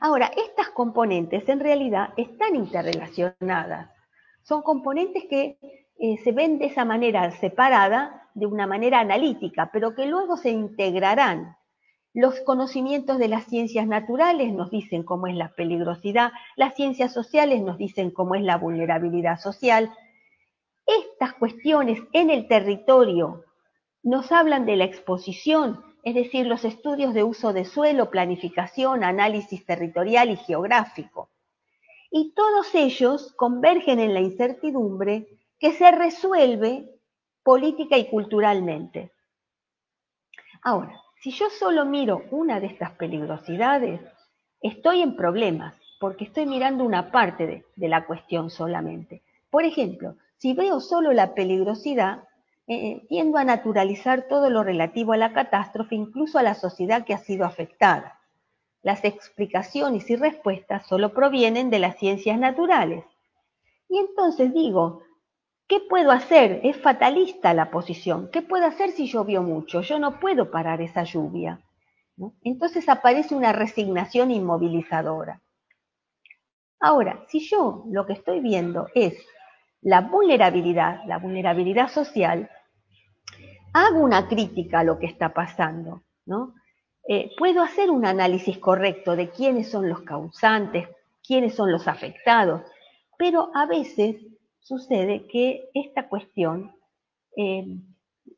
Ahora, 0.00 0.30
estas 0.36 0.70
componentes 0.70 1.48
en 1.48 1.60
realidad 1.60 2.12
están 2.16 2.56
interrelacionadas. 2.56 3.90
Son 4.42 4.62
componentes 4.62 5.24
que 5.28 5.81
eh, 6.04 6.18
se 6.24 6.32
ven 6.32 6.58
de 6.58 6.66
esa 6.66 6.84
manera 6.84 7.30
separada, 7.30 8.28
de 8.34 8.46
una 8.46 8.66
manera 8.66 8.98
analítica, 8.98 9.70
pero 9.72 9.94
que 9.94 10.06
luego 10.06 10.36
se 10.36 10.50
integrarán. 10.50 11.56
Los 12.12 12.40
conocimientos 12.40 13.18
de 13.18 13.28
las 13.28 13.44
ciencias 13.44 13.86
naturales 13.86 14.52
nos 14.52 14.68
dicen 14.68 15.04
cómo 15.04 15.28
es 15.28 15.36
la 15.36 15.54
peligrosidad, 15.54 16.32
las 16.56 16.74
ciencias 16.74 17.12
sociales 17.12 17.62
nos 17.62 17.78
dicen 17.78 18.10
cómo 18.10 18.34
es 18.34 18.42
la 18.42 18.56
vulnerabilidad 18.58 19.38
social, 19.38 19.92
estas 20.86 21.34
cuestiones 21.34 22.00
en 22.12 22.30
el 22.30 22.48
territorio 22.48 23.44
nos 24.02 24.32
hablan 24.32 24.66
de 24.66 24.74
la 24.74 24.84
exposición, 24.84 25.84
es 26.02 26.16
decir, 26.16 26.48
los 26.48 26.64
estudios 26.64 27.14
de 27.14 27.22
uso 27.22 27.52
de 27.52 27.64
suelo, 27.64 28.10
planificación, 28.10 29.04
análisis 29.04 29.64
territorial 29.64 30.30
y 30.30 30.36
geográfico. 30.36 31.30
Y 32.10 32.34
todos 32.34 32.74
ellos 32.74 33.32
convergen 33.36 34.00
en 34.00 34.14
la 34.14 34.20
incertidumbre 34.20 35.28
que 35.62 35.72
se 35.74 35.92
resuelve 35.92 36.90
política 37.44 37.96
y 37.96 38.10
culturalmente. 38.10 39.12
Ahora, 40.60 41.00
si 41.22 41.30
yo 41.30 41.50
solo 41.50 41.84
miro 41.84 42.24
una 42.32 42.58
de 42.58 42.66
estas 42.66 42.90
peligrosidades, 42.96 44.00
estoy 44.60 45.02
en 45.02 45.14
problemas, 45.14 45.76
porque 46.00 46.24
estoy 46.24 46.46
mirando 46.46 46.82
una 46.82 47.12
parte 47.12 47.64
de, 47.76 47.88
la 47.88 48.06
cuestión 48.06 48.50
solamente. 48.50 49.22
Por 49.50 49.64
ejemplo, 49.64 50.16
si 50.36 50.52
veo 50.52 50.80
solo 50.80 51.12
la 51.12 51.32
peligrosidad, 51.32 52.24
eh, 52.66 52.74
eh, 52.74 53.06
tiendo 53.08 53.38
a 53.38 53.44
naturalizar 53.44 54.26
todo 54.28 54.50
lo 54.50 54.64
relativo 54.64 55.12
a 55.12 55.16
la 55.16 55.32
catástrofe, 55.32 55.94
incluso 55.94 56.40
a 56.40 56.42
la 56.42 56.54
sociedad 56.54 57.04
que 57.04 57.14
ha 57.14 57.18
sido 57.18 57.44
afectada. 57.44 58.18
Las 58.82 59.04
explicaciones 59.04 60.10
y 60.10 60.16
respuestas 60.16 60.88
solo 60.88 61.14
provienen 61.14 61.70
de 61.70 61.78
las 61.78 61.98
ciencias 61.98 62.36
naturales. 62.36 63.04
Y 63.88 63.98
entonces 63.98 64.52
digo, 64.52 65.02
¿qué 65.72 65.80
puedo 65.80 66.10
hacer? 66.10 66.60
Es 66.64 66.76
fatalista 66.76 67.54
la 67.54 67.70
posición. 67.70 68.28
¿Qué 68.30 68.42
puedo 68.42 68.66
hacer 68.66 68.90
si 68.90 69.06
llovió 69.06 69.42
mucho? 69.42 69.80
Yo 69.80 69.98
no 69.98 70.20
puedo 70.20 70.50
parar 70.50 70.82
esa 70.82 71.04
lluvia. 71.04 71.62
Entonces 72.42 72.90
aparece 72.90 73.34
una 73.34 73.54
resignación 73.54 74.30
inmovilizadora. 74.30 75.40
Ahora, 76.78 77.24
si 77.28 77.40
yo 77.40 77.84
lo 77.90 78.04
que 78.04 78.12
estoy 78.12 78.40
viendo 78.40 78.88
es 78.94 79.14
la 79.80 80.02
vulnerabilidad, 80.02 81.06
la 81.06 81.16
vulnerabilidad 81.16 81.88
social, 81.88 82.50
hago 83.72 84.00
una 84.00 84.28
crítica 84.28 84.80
a 84.80 84.84
lo 84.84 84.98
que 84.98 85.06
está 85.06 85.32
pasando, 85.32 86.02
¿no? 86.26 86.54
Eh, 87.08 87.30
puedo 87.38 87.62
hacer 87.62 87.90
un 87.90 88.04
análisis 88.04 88.58
correcto 88.58 89.16
de 89.16 89.30
quiénes 89.30 89.70
son 89.70 89.88
los 89.88 90.02
causantes, 90.02 90.86
quiénes 91.26 91.54
son 91.54 91.72
los 91.72 91.88
afectados, 91.88 92.60
pero 93.16 93.50
a 93.54 93.64
veces 93.64 94.16
sucede 94.62 95.26
que 95.26 95.68
esta 95.74 96.08
cuestión 96.08 96.74
eh, 97.36 97.64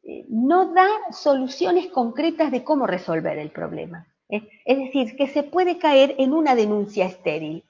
eh, 0.02 0.24
no 0.28 0.72
da 0.72 0.88
soluciones 1.12 1.88
concretas 1.88 2.50
de 2.50 2.64
cómo 2.64 2.86
resolver 2.86 3.38
el 3.38 3.50
problema. 3.50 4.08
Es 4.28 4.78
decir, 4.78 5.16
que 5.16 5.28
se 5.28 5.42
puede 5.44 5.78
caer 5.78 6.16
en 6.18 6.32
una 6.32 6.54
denuncia 6.56 7.04
estéril. 7.06 7.62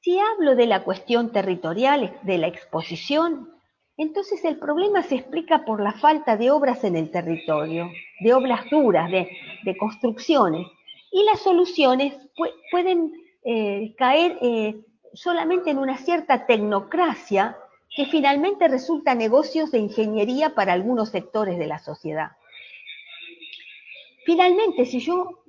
Si 0.00 0.18
hablo 0.18 0.54
de 0.54 0.66
la 0.66 0.84
cuestión 0.84 1.32
territorial, 1.32 2.18
de 2.24 2.36
la 2.36 2.48
exposición, 2.48 3.48
entonces 3.96 4.44
el 4.44 4.58
problema 4.58 5.02
se 5.02 5.14
explica 5.14 5.64
por 5.64 5.80
la 5.80 5.92
falta 5.92 6.36
de 6.36 6.50
obras 6.50 6.82
en 6.84 6.96
el 6.96 7.10
territorio, 7.10 7.90
de 8.20 8.34
obras 8.34 8.68
duras, 8.70 9.10
de, 9.10 9.76
construcciones. 9.78 10.66
Y 11.12 11.24
las 11.24 11.40
soluciones 11.40 12.14
pueden 12.70 13.12
eh, 13.44 13.94
caer 13.96 14.36
eh, 14.42 14.84
solamente 15.14 15.70
en 15.70 15.78
una 15.78 15.96
cierta 15.96 16.46
tecnocracia 16.46 17.56
que 17.94 18.06
finalmente 18.06 18.68
resulta 18.68 19.14
negocios 19.14 19.70
de 19.70 19.78
ingeniería 19.78 20.54
para 20.54 20.72
algunos 20.72 21.10
sectores 21.10 21.58
de 21.58 21.66
la 21.66 21.78
sociedad. 21.78 22.32
Finalmente, 24.26 24.86
si 24.86 25.00
yo 25.00 25.44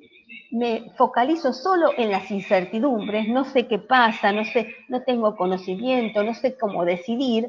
me 0.52 0.92
focalizo 0.98 1.54
solo 1.54 1.92
en 1.98 2.12
las 2.12 2.30
incertidumbres, 2.30 3.28
no 3.28 3.46
sé 3.46 3.68
qué 3.68 3.80
pasa, 3.80 4.32
no 4.32 4.46
sé, 4.46 4.76
no 4.90 5.04
tengo 5.04 5.36
conocimiento, 5.36 6.24
no 6.24 6.34
sé 6.34 6.58
cómo 6.58 6.86
decidir, 6.86 7.48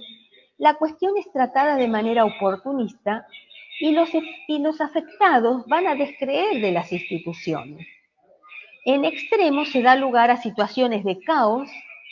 la 0.58 0.74
cuestión 0.74 1.16
es 1.18 1.30
tratada 1.32 1.76
de 1.76 1.88
manera 1.88 2.24
oportunista 2.24 3.26
y 3.78 3.92
los, 3.92 4.08
y 4.48 4.58
los 4.58 4.80
afectados 4.80 5.66
van 5.66 5.86
a 5.86 5.94
descreer 5.94 6.60
de 6.60 6.72
las 6.72 6.90
instituciones. 6.92 7.86
En 8.84 9.04
extremo 9.04 9.64
se 9.64 9.82
da 9.82 9.96
lugar 9.96 10.30
a 10.30 10.40
situaciones 10.40 11.04
de 11.04 11.20
caos, 11.20 11.68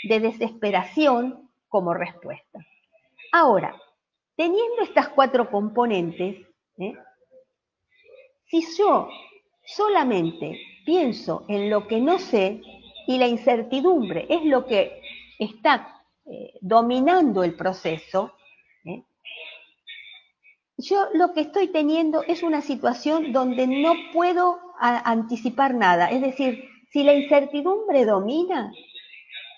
de 0.09 0.21
desesperación 0.21 1.51
como 1.69 1.95
respuesta. 1.95 2.61
Ahora, 3.33 3.75
teniendo 4.37 4.83
estas 4.83 5.09
cuatro 5.09 5.51
componentes, 5.51 6.47
¿eh? 6.79 6.95
si 8.47 8.65
yo 8.77 9.09
solamente 9.65 10.61
pienso 10.85 11.45
en 11.49 11.71
lo 11.71 11.87
que 11.89 12.01
no 12.01 12.19
sé 12.19 12.61
y 13.07 13.19
la 13.19 13.27
incertidumbre 13.27 14.27
es 14.29 14.45
lo 14.45 14.67
que 14.67 15.01
está 15.39 16.01
eh, 16.27 16.53
dominando 16.61 17.43
el 17.43 17.57
proceso, 17.57 18.33
¿eh? 18.85 19.03
yo 20.77 21.09
lo 21.15 21.33
que 21.33 21.41
estoy 21.43 21.69
teniendo 21.69 22.23
es 22.23 22.43
una 22.43 22.61
situación 22.61 23.33
donde 23.33 23.67
no 23.67 23.95
puedo 24.13 24.61
anticipar 24.79 25.75
nada. 25.75 26.11
Es 26.11 26.21
decir, 26.21 26.69
si 26.91 27.03
la 27.03 27.15
incertidumbre 27.15 28.05
domina, 28.05 28.73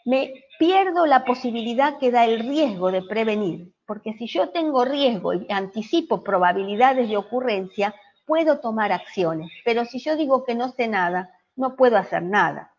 me 0.07 0.33
pierdo 0.59 1.05
la 1.05 1.25
posibilidad 1.25 1.99
que 1.99 2.13
da 2.13 2.25
el 2.25 2.41
riesgo 2.49 2.91
de 2.91 3.03
prevenir. 3.03 3.75
Porque 3.87 4.15
si 4.15 4.27
yo 4.27 4.51
tengo 4.51 4.85
riesgo 4.85 5.35
y 5.35 5.47
anticipo 5.51 6.23
probabilidades 6.23 7.09
de 7.09 7.17
ocurrencia, 7.17 7.95
puedo 8.25 8.61
tomar 8.61 8.93
acciones, 8.93 9.51
pero 9.65 9.85
si 9.85 9.99
yo 9.99 10.17
digo 10.17 10.45
que 10.45 10.55
no 10.55 10.71
sé 10.71 10.89
nada, 10.89 11.31
no 11.55 11.77
puedo 11.77 11.97
hacer 11.97 12.23
nada. 12.23 12.73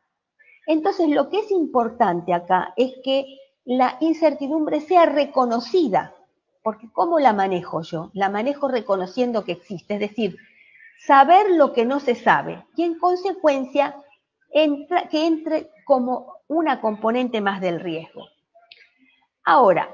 Entonces, 0.66 1.10
lo 1.10 1.30
que 1.30 1.40
es 1.40 1.52
importante 1.52 2.34
acá 2.34 2.74
es 2.76 2.94
que 3.04 3.26
la 3.64 3.98
incertidumbre 4.00 4.82
sea 4.82 5.06
reconocida, 5.06 6.14
porque 6.64 6.90
¿cómo 6.92 7.20
la 7.20 7.34
manejo 7.34 7.82
yo? 7.82 8.10
La 8.14 8.30
manejo 8.30 8.68
reconociendo 8.68 9.44
que 9.46 9.54
existe, 9.54 9.96
es 9.96 10.00
decir, 10.00 10.38
saber 11.00 11.52
lo 11.52 11.74
que 11.74 11.86
no 11.86 12.00
se 12.00 12.16
sabe 12.16 12.66
y 12.76 12.84
en 12.84 12.98
consecuencia 12.98 13.96
que 14.52 15.26
entre 15.26 15.70
como 15.86 16.42
una 16.48 16.82
componente 16.82 17.42
más 17.42 17.62
del 17.62 17.80
riesgo. 17.80 18.28
Ahora, 19.44 19.90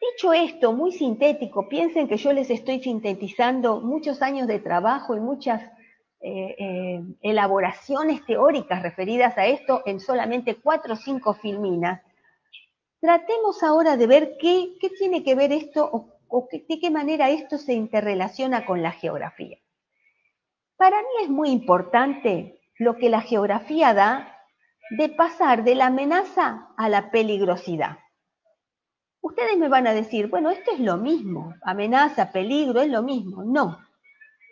dicho 0.00 0.32
esto, 0.32 0.72
muy 0.72 0.92
sintético, 0.92 1.68
piensen 1.68 2.08
que 2.08 2.16
yo 2.16 2.32
les 2.32 2.50
estoy 2.50 2.82
sintetizando 2.82 3.80
muchos 3.80 4.20
años 4.22 4.46
de 4.46 4.58
trabajo 4.58 5.16
y 5.16 5.20
muchas 5.20 5.62
eh, 6.20 6.54
eh, 6.58 7.02
elaboraciones 7.20 8.24
teóricas 8.24 8.82
referidas 8.82 9.36
a 9.36 9.46
esto 9.46 9.82
en 9.86 10.00
solamente 10.00 10.56
cuatro 10.56 10.94
o 10.94 10.96
cinco 10.96 11.34
filminas. 11.34 12.02
Tratemos 13.00 13.62
ahora 13.62 13.96
de 13.96 14.06
ver 14.06 14.36
qué, 14.40 14.74
tiene 14.98 15.22
que 15.22 15.34
ver 15.34 15.52
esto 15.52 15.88
o, 15.90 16.18
o 16.28 16.48
de 16.50 16.80
qué 16.80 16.90
manera 16.90 17.28
esto 17.28 17.58
se 17.58 17.74
interrelaciona 17.74 18.64
con 18.64 18.82
la 18.82 18.92
geografía. 18.92 19.58
Para 20.76 20.98
mí 20.98 21.22
es 21.22 21.28
muy 21.28 21.50
importante 21.50 22.58
lo 22.78 22.96
que 22.96 23.08
la 23.08 23.20
geografía 23.20 23.94
da 23.94 24.36
de 24.90 25.08
pasar 25.08 25.64
de 25.64 25.74
la 25.74 25.86
amenaza 25.86 26.68
a 26.76 26.88
la 26.88 27.10
peligrosidad. 27.10 27.98
Ustedes 29.20 29.56
me 29.56 29.68
van 29.68 29.86
a 29.86 29.94
decir, 29.94 30.28
bueno, 30.28 30.50
esto 30.50 30.72
es 30.72 30.80
lo 30.80 30.98
mismo, 30.98 31.54
amenaza, 31.62 32.30
peligro, 32.30 32.82
es 32.82 32.90
lo 32.90 33.02
mismo. 33.02 33.42
No. 33.42 33.78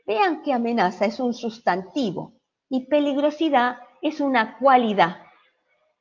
Vean 0.07 0.43
que 0.43 0.52
amenaza 0.52 1.05
es 1.05 1.21
un 1.21 1.35
sustantivo 1.35 2.35
y 2.69 2.87
peligrosidad 2.87 3.76
es 4.00 4.21
una 4.21 4.59
cualidad. 4.59 5.19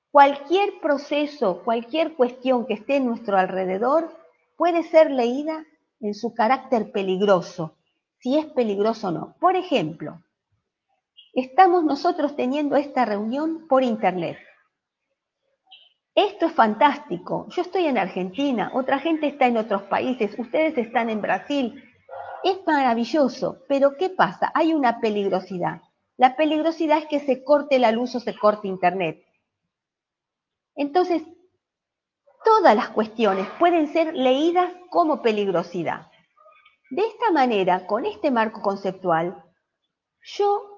Cualquier 0.10 0.80
proceso, 0.82 1.64
cualquier 1.64 2.16
cuestión 2.16 2.66
que 2.66 2.76
esté 2.76 2.98
en 2.98 3.08
nuestro 3.08 3.38
alrededor 3.38 4.10
puede 4.58 4.84
ser 4.84 5.12
leída 5.12 5.66
en 6.00 6.14
su 6.14 6.34
carácter 6.34 6.92
peligroso, 6.92 7.78
si 8.20 8.38
es 8.38 8.46
peligroso 8.46 9.10
o 9.10 9.12
no. 9.12 9.36
Por 9.40 9.56
ejemplo, 9.56 10.22
estamos 11.34 11.84
nosotros 11.84 12.36
teniendo 12.36 12.76
esta 12.76 13.06
reunión 13.06 13.68
por 13.68 13.84
internet. 13.84 14.38
Esto 16.14 16.48
es 16.48 16.52
fantástico. 16.52 17.48
Yo 17.50 17.62
estoy 17.62 17.86
en 17.86 17.98
Argentina, 17.98 18.72
otra 18.74 19.00
gente 19.00 19.28
está 19.28 19.48
en 19.48 19.58
otros 19.58 19.84
países, 19.84 20.38
ustedes 20.38 20.78
están 20.78 21.10
en 21.10 21.22
Brasil. 21.22 21.84
Es 22.44 22.60
maravilloso, 22.66 23.60
pero 23.70 23.96
¿qué 23.98 24.10
pasa? 24.10 24.52
Hay 24.54 24.74
una 24.74 25.00
peligrosidad. 25.00 25.82
La 26.18 26.36
peligrosidad 26.36 26.98
es 26.98 27.06
que 27.06 27.20
se 27.20 27.44
corte 27.44 27.80
la 27.80 27.92
luz 27.92 28.14
o 28.16 28.20
se 28.20 28.38
corte 28.38 28.68
internet. 28.68 29.24
Entonces, 30.76 31.24
todas 32.44 32.76
las 32.76 32.90
cuestiones 32.90 33.48
pueden 33.58 33.88
ser 33.88 34.14
leídas 34.14 34.74
como 34.90 35.22
peligrosidad. 35.22 36.08
De 36.90 37.04
esta 37.04 37.32
manera, 37.32 37.88
con 37.88 38.06
este 38.06 38.32
marco 38.32 38.62
conceptual, 38.62 39.42
yo 40.24 40.71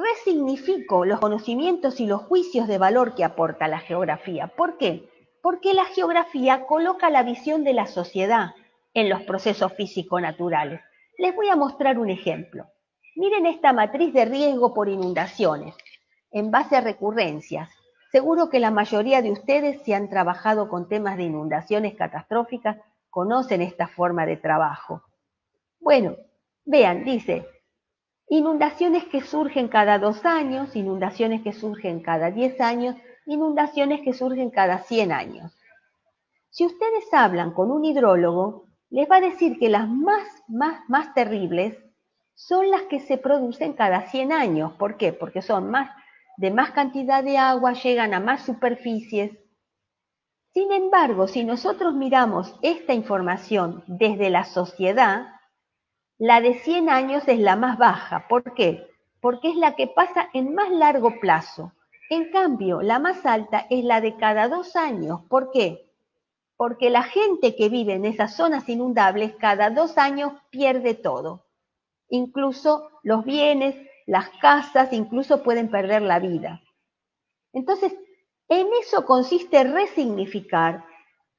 resignifico 0.00 1.04
los 1.04 1.20
conocimientos 1.20 2.00
y 2.00 2.06
los 2.06 2.22
juicios 2.22 2.66
de 2.66 2.78
valor 2.78 3.14
que 3.14 3.24
aporta 3.24 3.68
la 3.68 3.78
geografía. 3.78 4.48
¿Por 4.48 4.78
qué? 4.78 5.08
Porque 5.42 5.74
la 5.74 5.84
geografía 5.84 6.66
coloca 6.66 7.10
la 7.10 7.22
visión 7.22 7.64
de 7.64 7.72
la 7.72 7.86
sociedad 7.86 8.50
en 8.94 9.08
los 9.08 9.22
procesos 9.22 9.72
físico-naturales. 9.74 10.80
Les 11.18 11.34
voy 11.34 11.48
a 11.48 11.56
mostrar 11.56 11.98
un 11.98 12.10
ejemplo. 12.10 12.66
Miren 13.16 13.46
esta 13.46 13.72
matriz 13.72 14.12
de 14.12 14.24
riesgo 14.24 14.72
por 14.72 14.88
inundaciones, 14.88 15.74
en 16.30 16.50
base 16.50 16.76
a 16.76 16.80
recurrencias. 16.80 17.70
Seguro 18.12 18.50
que 18.50 18.60
la 18.60 18.70
mayoría 18.70 19.22
de 19.22 19.30
ustedes, 19.30 19.82
si 19.82 19.92
han 19.92 20.08
trabajado 20.08 20.68
con 20.68 20.88
temas 20.88 21.16
de 21.16 21.24
inundaciones 21.24 21.94
catastróficas, 21.94 22.76
conocen 23.08 23.62
esta 23.62 23.88
forma 23.88 24.26
de 24.26 24.36
trabajo. 24.36 25.02
Bueno, 25.78 26.16
vean, 26.64 27.04
dice, 27.04 27.46
inundaciones 28.30 29.04
que 29.06 29.20
surgen 29.20 29.68
cada 29.68 29.98
dos 29.98 30.24
años, 30.24 30.76
inundaciones 30.76 31.42
que 31.42 31.52
surgen 31.52 32.00
cada 32.00 32.30
diez 32.30 32.60
años, 32.60 32.96
inundaciones 33.26 34.00
que 34.02 34.14
surgen 34.14 34.50
cada 34.50 34.78
cien 34.78 35.10
años. 35.10 35.52
Si 36.48 36.64
ustedes 36.64 37.12
hablan 37.12 37.52
con 37.52 37.72
un 37.72 37.84
hidrólogo, 37.84 38.66
les 38.88 39.10
va 39.10 39.16
a 39.16 39.20
decir 39.20 39.58
que 39.58 39.68
las 39.68 39.88
más, 39.88 40.22
más, 40.48 40.80
más 40.88 41.12
terribles 41.12 41.76
son 42.34 42.70
las 42.70 42.82
que 42.82 43.00
se 43.00 43.18
producen 43.18 43.72
cada 43.74 44.08
100 44.08 44.32
años. 44.32 44.72
¿Por 44.74 44.96
qué? 44.96 45.12
Porque 45.12 45.42
son 45.42 45.70
más, 45.70 45.90
de 46.36 46.50
más 46.50 46.70
cantidad 46.70 47.22
de 47.22 47.36
agua, 47.36 47.74
llegan 47.74 48.14
a 48.14 48.20
más 48.20 48.44
superficies. 48.44 49.32
Sin 50.54 50.72
embargo, 50.72 51.28
si 51.28 51.44
nosotros 51.44 51.94
miramos 51.94 52.56
esta 52.62 52.94
información 52.94 53.84
desde 53.86 54.30
la 54.30 54.44
sociedad, 54.44 55.39
la 56.20 56.42
de 56.42 56.52
100 56.52 56.90
años 56.90 57.26
es 57.28 57.38
la 57.38 57.56
más 57.56 57.78
baja. 57.78 58.28
¿Por 58.28 58.52
qué? 58.52 58.86
Porque 59.22 59.48
es 59.48 59.56
la 59.56 59.74
que 59.74 59.86
pasa 59.86 60.28
en 60.34 60.54
más 60.54 60.70
largo 60.70 61.18
plazo. 61.18 61.72
En 62.10 62.30
cambio, 62.30 62.82
la 62.82 62.98
más 62.98 63.24
alta 63.24 63.66
es 63.70 63.84
la 63.84 64.02
de 64.02 64.16
cada 64.16 64.48
dos 64.48 64.76
años. 64.76 65.22
¿Por 65.30 65.50
qué? 65.50 65.90
Porque 66.58 66.90
la 66.90 67.04
gente 67.04 67.56
que 67.56 67.70
vive 67.70 67.94
en 67.94 68.04
esas 68.04 68.36
zonas 68.36 68.68
inundables 68.68 69.34
cada 69.36 69.70
dos 69.70 69.96
años 69.96 70.34
pierde 70.50 70.92
todo. 70.92 71.46
Incluso 72.10 72.90
los 73.02 73.24
bienes, 73.24 73.74
las 74.06 74.28
casas, 74.42 74.92
incluso 74.92 75.42
pueden 75.42 75.70
perder 75.70 76.02
la 76.02 76.18
vida. 76.18 76.60
Entonces, 77.54 77.94
en 78.50 78.68
eso 78.82 79.06
consiste 79.06 79.64
resignificar 79.64 80.84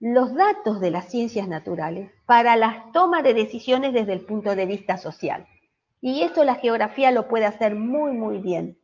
los 0.02 0.34
datos 0.34 0.82
de 0.82 0.90
las 0.90 1.06
ciencias 1.12 1.48
naturales 1.48 2.12
para 2.26 2.56
la 2.56 2.90
toma 2.92 3.22
de 3.22 3.36
decisiones 3.36 3.94
desde 3.94 4.14
el 4.14 4.22
punto 4.22 4.56
de 4.56 4.66
vista 4.66 4.98
social. 4.98 5.46
Y 6.02 6.24
esto 6.24 6.44
la 6.44 6.56
geografía 6.56 7.12
lo 7.12 7.28
puede 7.28 7.46
hacer 7.46 7.76
muy, 7.76 8.12
muy 8.14 8.40
bien. 8.40 8.80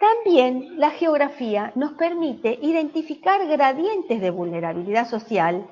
También 0.00 0.80
la 0.80 0.92
geografía 0.92 1.72
nos 1.74 1.92
permite 1.92 2.58
identificar 2.62 3.46
gradientes 3.46 4.18
de 4.18 4.30
vulnerabilidad 4.30 5.06
social 5.06 5.68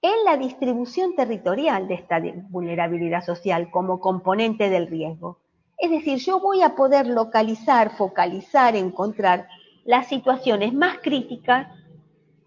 en 0.00 0.24
la 0.24 0.38
distribución 0.38 1.14
territorial 1.14 1.86
de 1.88 1.94
esta 1.94 2.18
vulnerabilidad 2.48 3.22
social 3.22 3.70
como 3.70 4.00
componente 4.00 4.70
del 4.70 4.86
riesgo. 4.86 5.40
Es 5.76 5.90
decir, 5.90 6.20
yo 6.20 6.40
voy 6.40 6.62
a 6.62 6.74
poder 6.74 7.06
localizar, 7.06 7.94
focalizar, 7.98 8.76
encontrar 8.76 9.46
las 9.84 10.08
situaciones 10.08 10.72
más 10.72 10.98
críticas 11.02 11.68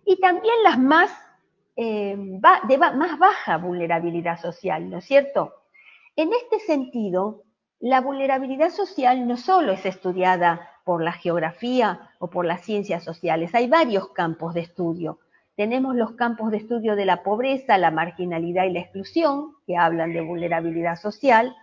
y 0.10 0.19
también 0.19 0.56
las 0.63 0.80
más, 0.80 1.12
eh, 1.76 2.17
de 2.17 2.78
más 2.80 3.19
baja 3.19 3.58
vulnerabilidad 3.58 4.39
social, 4.41 4.89
¿no 4.89 4.98
es 4.98 5.06
cierto? 5.06 5.54
En 6.15 6.34
este 6.34 6.60
sentido, 6.65 7.43
la 7.80 8.02
vulnerabilidad 8.02 8.72
social 8.72 9.28
no 9.28 9.38
solo 9.38 9.72
es 9.72 9.86
estudiada 9.86 10.67
por 10.84 11.04
la 11.04 11.12
geografía 11.12 12.10
o 12.17 12.28
por 12.32 12.45
las 12.48 12.65
ciencias 12.65 13.04
sociales, 13.04 13.54
hay 13.54 13.67
varios 13.67 14.10
campos 14.10 14.56
de 14.56 14.62
estudio. 14.62 15.19
Tenemos 15.56 15.95
los 15.95 16.13
campos 16.13 16.50
de 16.50 16.58
estudio 16.58 16.95
de 16.95 17.06
la 17.06 17.22
pobreza, 17.22 17.78
la 17.78 17.91
marginalidad 17.91 18.63
y 18.63 18.72
la 18.72 18.80
exclusión, 18.80 19.58
que 19.67 19.78
hablan 19.78 20.12
de 20.12 20.22
vulnerabilidad 20.22 20.95
social, 20.95 21.56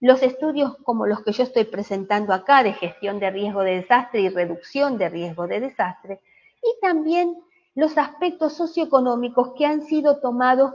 los 0.00 0.24
estudios 0.24 0.76
como 0.82 1.06
los 1.06 1.22
que 1.22 1.30
yo 1.30 1.44
estoy 1.44 1.62
presentando 1.62 2.34
acá 2.34 2.64
de 2.64 2.72
gestión 2.72 3.20
de 3.20 3.30
riesgo 3.30 3.62
de 3.62 3.76
desastre 3.76 4.22
y 4.22 4.30
reducción 4.30 4.98
de 4.98 5.10
riesgo 5.10 5.46
de 5.46 5.60
desastre, 5.60 6.20
y 6.60 6.80
también 6.80 7.36
los 7.78 7.96
aspectos 7.96 8.54
socioeconómicos 8.54 9.52
que 9.56 9.64
han 9.64 9.82
sido 9.82 10.18
tomados 10.18 10.72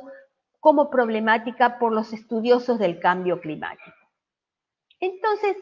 como 0.62 0.90
problemática 0.90 1.78
por 1.78 1.92
los 1.92 2.14
estudiosos 2.14 2.80
del 2.80 3.02
cambio 3.02 3.42
climático. 3.42 3.92
Entonces, 5.02 5.58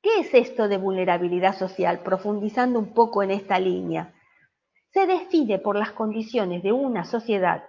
¿qué 0.00 0.20
es 0.20 0.32
esto 0.32 0.68
de 0.68 0.78
vulnerabilidad 0.78 1.58
social? 1.58 1.98
Profundizando 1.98 2.78
un 2.78 2.94
poco 2.94 3.22
en 3.22 3.32
esta 3.32 3.58
línea. 3.58 4.14
Se 4.94 5.06
define 5.06 5.58
por 5.58 5.76
las 5.76 5.92
condiciones 5.92 6.62
de 6.62 6.72
una 6.72 7.04
sociedad 7.04 7.64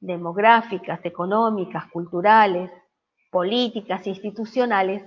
demográficas, 0.00 1.04
económicas, 1.04 1.90
culturales, 1.92 2.70
políticas 3.30 4.06
institucionales 4.06 5.04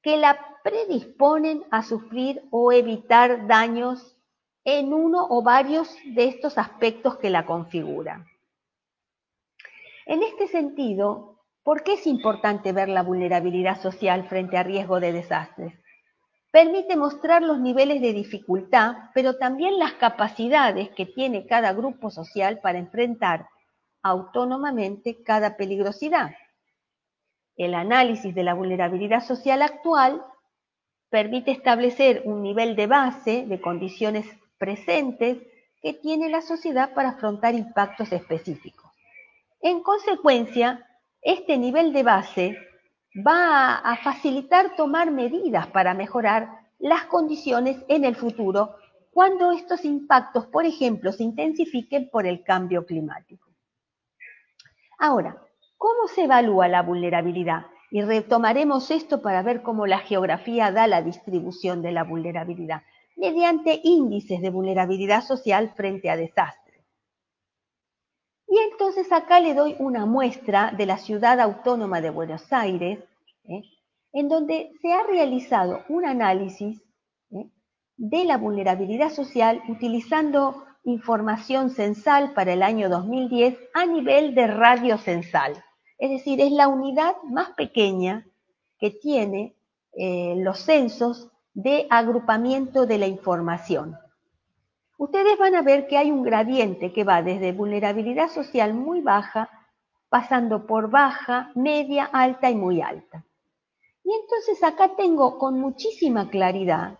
que 0.00 0.16
la 0.16 0.40
predisponen 0.64 1.62
a 1.70 1.82
sufrir 1.82 2.40
o 2.50 2.72
evitar 2.72 3.46
daños 3.46 4.16
en 4.64 4.92
uno 4.92 5.26
o 5.28 5.42
varios 5.42 5.94
de 6.04 6.24
estos 6.24 6.58
aspectos 6.58 7.18
que 7.18 7.30
la 7.30 7.46
configuran. 7.46 8.26
En 10.06 10.22
este 10.22 10.48
sentido, 10.48 11.38
¿por 11.62 11.82
qué 11.82 11.94
es 11.94 12.06
importante 12.06 12.72
ver 12.72 12.88
la 12.88 13.02
vulnerabilidad 13.02 13.80
social 13.80 14.28
frente 14.28 14.56
a 14.56 14.62
riesgo 14.62 15.00
de 15.00 15.12
desastres? 15.12 15.74
Permite 16.50 16.96
mostrar 16.96 17.42
los 17.42 17.60
niveles 17.60 18.00
de 18.00 18.12
dificultad, 18.12 18.96
pero 19.14 19.36
también 19.36 19.78
las 19.78 19.92
capacidades 19.92 20.90
que 20.90 21.06
tiene 21.06 21.46
cada 21.46 21.72
grupo 21.72 22.10
social 22.10 22.58
para 22.58 22.78
enfrentar 22.78 23.48
autónomamente 24.02 25.22
cada 25.22 25.56
peligrosidad. 25.56 26.32
El 27.56 27.74
análisis 27.74 28.34
de 28.34 28.42
la 28.42 28.54
vulnerabilidad 28.54 29.22
social 29.22 29.62
actual 29.62 30.24
permite 31.08 31.50
establecer 31.50 32.22
un 32.24 32.42
nivel 32.42 32.74
de 32.74 32.86
base 32.86 33.46
de 33.46 33.60
condiciones 33.60 34.26
presentes 34.60 35.38
que 35.82 35.94
tiene 35.94 36.28
la 36.28 36.42
sociedad 36.42 36.92
para 36.94 37.10
afrontar 37.10 37.54
impactos 37.54 38.12
específicos. 38.12 38.92
En 39.62 39.82
consecuencia, 39.82 40.86
este 41.22 41.56
nivel 41.56 41.92
de 41.92 42.02
base 42.02 42.58
va 43.26 43.76
a 43.76 43.96
facilitar 43.96 44.76
tomar 44.76 45.10
medidas 45.10 45.66
para 45.68 45.94
mejorar 45.94 46.48
las 46.78 47.04
condiciones 47.06 47.78
en 47.88 48.04
el 48.04 48.14
futuro 48.14 48.76
cuando 49.10 49.50
estos 49.52 49.84
impactos, 49.84 50.46
por 50.46 50.66
ejemplo, 50.66 51.12
se 51.12 51.24
intensifiquen 51.24 52.10
por 52.10 52.26
el 52.26 52.44
cambio 52.44 52.86
climático. 52.86 53.48
Ahora, 54.98 55.42
¿cómo 55.76 56.06
se 56.08 56.24
evalúa 56.24 56.68
la 56.68 56.82
vulnerabilidad? 56.82 57.66
Y 57.90 58.02
retomaremos 58.02 58.90
esto 58.90 59.20
para 59.20 59.42
ver 59.42 59.62
cómo 59.62 59.86
la 59.86 59.98
geografía 59.98 60.70
da 60.70 60.86
la 60.86 61.02
distribución 61.02 61.82
de 61.82 61.90
la 61.90 62.04
vulnerabilidad, 62.04 62.82
mediante 63.20 63.80
índices 63.84 64.40
de 64.40 64.48
vulnerabilidad 64.48 65.22
social 65.22 65.74
frente 65.76 66.08
a 66.08 66.16
desastres. 66.16 66.82
Y 68.48 68.58
entonces 68.72 69.12
acá 69.12 69.38
le 69.38 69.54
doy 69.54 69.76
una 69.78 70.06
muestra 70.06 70.72
de 70.76 70.86
la 70.86 70.98
ciudad 70.98 71.38
autónoma 71.38 72.00
de 72.00 72.10
Buenos 72.10 72.50
Aires, 72.52 72.98
¿eh? 73.44 73.62
en 74.12 74.28
donde 74.28 74.72
se 74.80 74.92
ha 74.92 75.04
realizado 75.04 75.84
un 75.88 76.06
análisis 76.06 76.82
¿eh? 77.30 77.50
de 77.96 78.24
la 78.24 78.38
vulnerabilidad 78.38 79.12
social 79.12 79.62
utilizando 79.68 80.64
información 80.84 81.70
censal 81.70 82.32
para 82.32 82.54
el 82.54 82.62
año 82.62 82.88
2010 82.88 83.56
a 83.74 83.84
nivel 83.84 84.34
de 84.34 84.46
radio 84.46 84.96
censal. 84.96 85.62
Es 85.98 86.10
decir, 86.10 86.40
es 86.40 86.50
la 86.52 86.68
unidad 86.68 87.14
más 87.24 87.50
pequeña 87.50 88.26
que 88.78 88.90
tiene 88.90 89.54
eh, 89.92 90.34
los 90.38 90.60
censos 90.60 91.29
de 91.54 91.86
agrupamiento 91.90 92.86
de 92.86 92.98
la 92.98 93.06
información. 93.06 93.96
Ustedes 94.98 95.38
van 95.38 95.54
a 95.54 95.62
ver 95.62 95.86
que 95.86 95.96
hay 95.96 96.10
un 96.10 96.22
gradiente 96.22 96.92
que 96.92 97.04
va 97.04 97.22
desde 97.22 97.52
vulnerabilidad 97.52 98.28
social 98.28 98.74
muy 98.74 99.00
baja, 99.00 99.48
pasando 100.08 100.66
por 100.66 100.90
baja, 100.90 101.50
media, 101.54 102.04
alta 102.04 102.50
y 102.50 102.54
muy 102.54 102.82
alta. 102.82 103.24
Y 104.04 104.12
entonces 104.12 104.62
acá 104.62 104.96
tengo 104.96 105.38
con 105.38 105.58
muchísima 105.58 106.28
claridad 106.28 106.98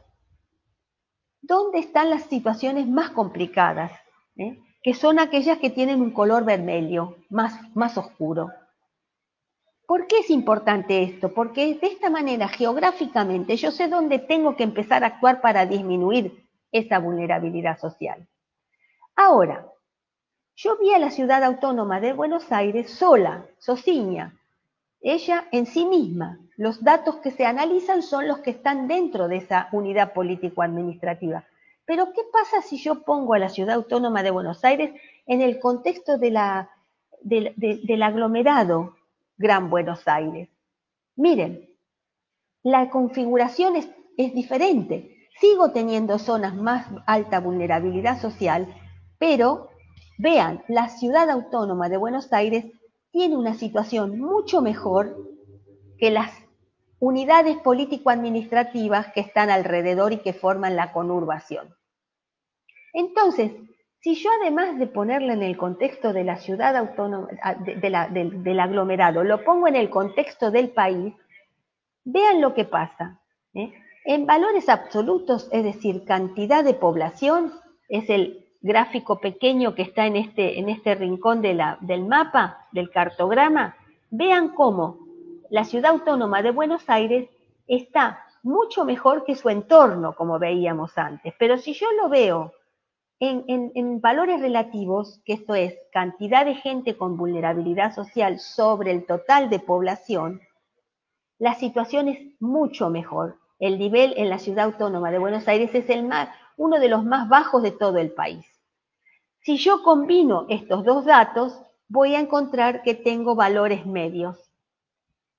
dónde 1.42 1.78
están 1.78 2.10
las 2.10 2.22
situaciones 2.24 2.86
más 2.86 3.10
complicadas, 3.10 3.92
¿eh? 4.36 4.58
que 4.82 4.94
son 4.94 5.18
aquellas 5.18 5.58
que 5.58 5.70
tienen 5.70 6.00
un 6.00 6.12
color 6.12 6.44
vermelho, 6.44 7.16
más, 7.28 7.54
más 7.74 7.98
oscuro. 7.98 8.50
¿Por 9.90 10.06
qué 10.06 10.20
es 10.20 10.30
importante 10.30 11.02
esto? 11.02 11.34
Porque 11.34 11.74
de 11.74 11.88
esta 11.88 12.10
manera, 12.10 12.46
geográficamente, 12.46 13.56
yo 13.56 13.72
sé 13.72 13.88
dónde 13.88 14.20
tengo 14.20 14.54
que 14.54 14.62
empezar 14.62 15.02
a 15.02 15.08
actuar 15.08 15.40
para 15.40 15.66
disminuir 15.66 16.46
esa 16.70 17.00
vulnerabilidad 17.00 17.76
social. 17.76 18.24
Ahora, 19.16 19.66
yo 20.54 20.78
vi 20.78 20.92
a 20.92 21.00
la 21.00 21.10
ciudad 21.10 21.42
autónoma 21.42 21.98
de 21.98 22.12
Buenos 22.12 22.52
Aires 22.52 22.88
sola, 22.88 23.46
sociña, 23.58 24.38
ella 25.00 25.48
en 25.50 25.66
sí 25.66 25.84
misma. 25.84 26.38
Los 26.56 26.84
datos 26.84 27.16
que 27.16 27.32
se 27.32 27.44
analizan 27.44 28.04
son 28.04 28.28
los 28.28 28.38
que 28.38 28.50
están 28.50 28.86
dentro 28.86 29.26
de 29.26 29.38
esa 29.38 29.68
unidad 29.72 30.12
político-administrativa. 30.12 31.46
Pero 31.84 32.12
¿qué 32.12 32.22
pasa 32.32 32.62
si 32.62 32.78
yo 32.78 33.02
pongo 33.02 33.34
a 33.34 33.40
la 33.40 33.48
ciudad 33.48 33.74
autónoma 33.74 34.22
de 34.22 34.30
Buenos 34.30 34.64
Aires 34.64 34.92
en 35.26 35.40
el 35.40 35.58
contexto 35.58 36.16
del 36.16 36.36
aglomerado 38.04 38.99
Gran 39.40 39.70
Buenos 39.70 40.06
Aires. 40.06 40.50
Miren, 41.16 41.66
la 42.62 42.90
configuración 42.90 43.74
es, 43.74 43.88
diferente. 44.34 45.16
Sigo 45.40 45.72
teniendo 45.72 46.18
zonas 46.18 46.54
más 46.54 46.88
alta 47.06 47.40
vulnerabilidad 47.40 48.20
social, 48.20 48.68
pero 49.16 49.70
vean, 50.18 50.62
la 50.68 50.90
ciudad 50.90 51.30
autónoma 51.30 51.88
de 51.88 51.96
Buenos 51.96 52.30
Aires 52.34 52.66
tiene 53.12 53.34
una 53.34 53.54
situación 53.54 54.20
mucho 54.20 54.60
mejor 54.60 55.16
que 55.96 56.10
las 56.10 56.30
unidades 56.98 57.56
político-administrativas 57.56 59.10
que 59.14 59.20
están 59.20 59.48
alrededor 59.48 60.12
y 60.12 60.18
que 60.18 60.34
forman 60.34 60.76
la 60.76 60.92
conurbación. 60.92 61.74
Entonces, 62.92 63.52
si 64.00 64.14
yo 64.14 64.30
además 64.40 64.78
de 64.78 64.86
ponerle 64.86 65.34
en 65.34 65.42
el 65.42 65.56
contexto 65.56 66.12
de 66.12 66.24
la 66.24 66.36
ciudad 66.36 66.74
autónoma, 66.76 67.28
ah, 67.42 67.54
del 67.54 68.60
aglomerado, 68.60 69.24
lo 69.24 69.44
pongo 69.44 69.68
en 69.68 69.76
el 69.76 69.90
contexto 69.90 70.50
del 70.50 70.70
país, 70.70 71.14
vean 72.04 72.40
lo 72.40 72.54
que 72.54 72.64
pasa. 72.64 73.20
¿eh? 73.54 73.72
En 74.06 74.24
valores 74.24 74.68
absolutos, 74.70 75.48
es 75.52 75.64
decir, 75.64 76.04
cantidad 76.04 76.64
de 76.64 76.72
población, 76.74 77.52
es 77.88 78.08
el 78.08 78.46
gráfico 78.62 79.20
pequeño 79.20 79.74
que 79.74 79.82
está 79.82 80.06
en 80.06 80.16
este, 80.16 80.58
en 80.58 80.70
este 80.70 80.94
rincón 80.94 81.42
del 81.42 82.06
mapa, 82.06 82.66
del 82.72 82.90
cartograma, 82.90 83.76
vean 84.10 84.50
cómo 84.50 84.98
la 85.50 85.64
ciudad 85.64 85.92
autónoma 85.92 86.42
de 86.42 86.52
Buenos 86.52 86.88
Aires 86.88 87.28
está 87.66 88.24
mucho 88.42 88.84
mejor 88.84 89.24
que 89.24 89.34
su 89.34 89.50
entorno, 89.50 90.14
como 90.14 90.38
veíamos 90.38 90.96
antes. 90.96 91.34
Pero 91.38 91.58
si 91.58 91.74
yo 91.74 91.86
lo 91.92 92.08
veo 92.08 92.52
en, 93.20 94.00
valores 94.00 94.40
relativos, 94.40 95.20
que 95.24 95.34
esto 95.34 95.54
es 95.54 95.74
cantidad 95.92 96.46
de 96.46 96.54
gente 96.54 96.96
con 96.96 97.16
vulnerabilidad 97.16 97.94
social 97.94 98.40
sobre 98.40 98.92
el 98.92 99.04
total 99.06 99.50
de 99.50 99.58
población, 99.58 100.40
la 101.38 101.54
situación 101.54 102.08
es 102.08 102.40
mucho 102.40 102.88
mejor. 102.90 103.38
El 103.58 103.78
nivel 103.78 104.14
en 104.16 104.30
la 104.30 104.38
ciudad 104.38 104.64
autónoma 104.64 105.10
de 105.10 105.18
Buenos 105.18 105.46
Aires 105.48 105.74
es 105.74 105.88
el 105.90 106.08
uno 106.56 106.78
de 106.78 106.88
los 106.88 107.04
más 107.04 107.28
bajos 107.28 107.62
de 107.62 107.72
todo 107.72 107.98
el 107.98 108.12
país. 108.12 108.46
Si 109.42 109.56
yo 109.58 109.82
combino 109.82 110.46
estos 110.48 110.84
dos 110.84 111.04
datos, 111.04 111.58
voy 111.88 112.14
a 112.14 112.20
encontrar 112.20 112.82
que 112.82 112.94
tengo 112.94 113.34
valores 113.34 113.86
medios. 113.86 114.50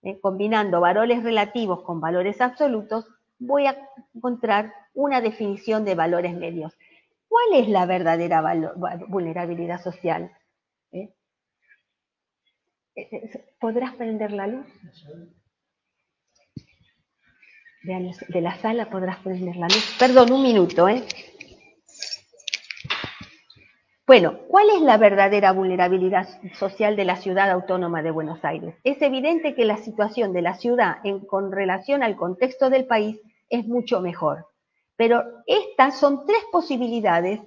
Eh, 0.03 0.19
combinando 0.19 0.81
valores 0.81 1.23
relativos 1.23 1.83
con 1.83 1.99
valores 2.01 2.41
absolutos, 2.41 3.07
voy 3.37 3.67
a 3.67 3.77
encontrar 4.15 4.73
una 4.93 5.21
definición 5.21 5.85
de 5.85 5.95
valores 5.95 6.35
medios. 6.35 6.73
¿Cuál 7.31 7.61
es 7.61 7.69
la 7.69 7.85
verdadera 7.85 8.43
vulnerabilidad 9.07 9.81
social? 9.81 10.35
¿Eh? 10.91 11.13
Eh, 12.93 13.07
eh, 13.09 13.55
¿Podrás 13.57 13.95
prender 13.95 14.33
la 14.33 14.47
luz? 14.47 14.67
De 17.83 18.41
la 18.41 18.57
sala 18.57 18.89
podrás 18.89 19.19
prender 19.19 19.55
la 19.55 19.67
luz. 19.67 19.95
Perdón, 19.97 20.33
un 20.33 20.43
minuto, 20.43 20.89
¿eh? 20.89 21.03
Bueno, 24.05 24.39
¿cuál 24.49 24.69
es 24.71 24.81
la 24.81 24.97
verdadera 24.97 25.53
vulnerabilidad 25.53 26.27
social 26.55 26.97
de 26.97 27.05
la 27.05 27.15
ciudad 27.15 27.49
autónoma 27.49 28.03
de 28.03 28.11
Buenos 28.11 28.43
Aires? 28.43 28.75
Es 28.83 29.01
evidente 29.01 29.55
que 29.55 29.63
la 29.63 29.77
situación 29.77 30.33
de 30.33 30.41
la 30.41 30.55
ciudad 30.55 30.97
en, 31.05 31.21
con 31.21 31.53
relación 31.53 32.03
al 32.03 32.17
contexto 32.17 32.69
del 32.69 32.87
país 32.87 33.21
es 33.49 33.65
mucho 33.65 34.01
mejor. 34.01 34.50
Pero 35.01 35.23
estas 35.47 35.97
son 35.97 36.27
tres 36.27 36.43
posibilidades 36.51 37.39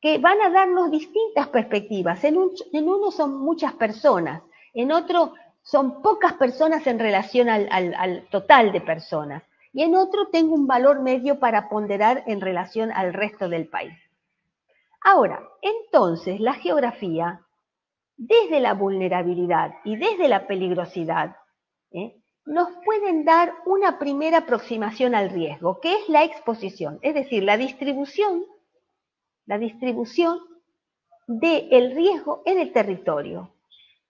que 0.00 0.18
van 0.18 0.40
a 0.40 0.50
darnos 0.50 0.90
distintas 0.90 1.46
perspectivas. 1.46 2.24
En, 2.24 2.36
uno 2.36 3.12
son 3.12 3.38
muchas 3.38 3.74
personas, 3.74 4.42
en 4.74 4.90
otro 4.90 5.32
son 5.62 6.02
pocas 6.02 6.32
personas 6.32 6.84
en 6.88 6.98
relación 6.98 7.48
al, 7.48 7.68
al 7.70 8.26
total 8.28 8.72
de 8.72 8.80
personas 8.80 9.44
y 9.72 9.84
en 9.84 9.94
otro 9.94 10.30
tengo 10.32 10.56
un 10.56 10.66
valor 10.66 11.00
medio 11.00 11.38
para 11.38 11.68
ponderar 11.68 12.24
en 12.26 12.40
relación 12.40 12.90
al 12.90 13.14
resto 13.14 13.48
del 13.48 13.68
país. 13.68 13.94
Ahora, 15.00 15.48
entonces 15.62 16.40
la 16.40 16.54
geografía, 16.54 17.40
desde 18.16 18.58
la 18.58 18.74
vulnerabilidad 18.74 19.74
y 19.84 19.94
desde 19.94 20.26
la 20.26 20.48
peligrosidad, 20.48 21.36
¿eh? 21.92 22.16
Nos 22.46 22.68
pueden 22.84 23.24
dar 23.24 23.52
una 23.66 23.98
primera 23.98 24.38
aproximación 24.38 25.14
al 25.14 25.30
riesgo, 25.30 25.80
que 25.80 25.92
es 25.92 26.08
la 26.08 26.22
exposición, 26.22 27.00
es 27.02 27.14
decir, 27.14 27.42
la 27.42 27.56
distribución, 27.56 28.44
la 29.46 29.58
distribución 29.58 30.38
del 31.26 31.94
riesgo 31.94 32.42
en 32.46 32.60
el 32.60 32.72
territorio. 32.72 33.52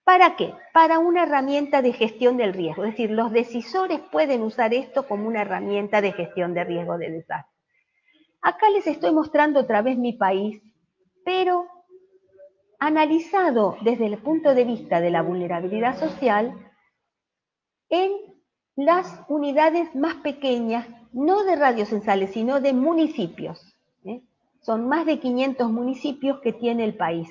¿Para 0.04 0.36
qué? 0.36 0.54
Para 0.72 0.98
una 0.98 1.22
herramienta 1.22 1.80
de 1.82 1.94
gestión 1.94 2.36
del 2.36 2.52
riesgo, 2.52 2.84
es 2.84 2.90
decir, 2.92 3.10
los 3.10 3.32
decisores 3.32 4.00
pueden 4.12 4.42
usar 4.42 4.74
esto 4.74 5.08
como 5.08 5.26
una 5.26 5.42
herramienta 5.42 6.00
de 6.02 6.12
gestión 6.12 6.52
de 6.52 6.64
riesgo 6.64 6.98
de 6.98 7.10
desastre. 7.10 7.56
Acá 8.42 8.68
les 8.70 8.86
estoy 8.86 9.12
mostrando 9.12 9.60
otra 9.60 9.80
vez 9.82 9.96
mi 9.96 10.12
país, 10.12 10.62
pero 11.24 11.66
analizado 12.78 13.78
desde 13.80 14.06
el 14.06 14.18
punto 14.18 14.54
de 14.54 14.64
vista 14.64 15.00
de 15.00 15.10
la 15.10 15.22
vulnerabilidad 15.22 15.98
social, 15.98 16.65
en 17.88 18.12
las 18.76 19.20
unidades 19.28 19.94
más 19.94 20.16
pequeñas, 20.16 20.86
no 21.12 21.44
de 21.44 21.56
radiocensales, 21.56 22.32
sino 22.32 22.60
de 22.60 22.72
municipios. 22.72 23.60
¿eh? 24.04 24.22
Son 24.60 24.88
más 24.88 25.06
de 25.06 25.18
500 25.18 25.70
municipios 25.70 26.40
que 26.40 26.52
tiene 26.52 26.84
el 26.84 26.94
país. 26.94 27.28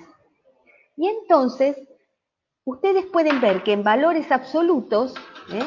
Y 0.97 1.07
entonces, 1.07 1.77
ustedes 2.63 3.05
pueden 3.05 3.41
ver 3.41 3.63
que 3.63 3.73
en 3.73 3.83
valores 3.83 4.31
absolutos, 4.31 5.13
¿eh? 5.51 5.63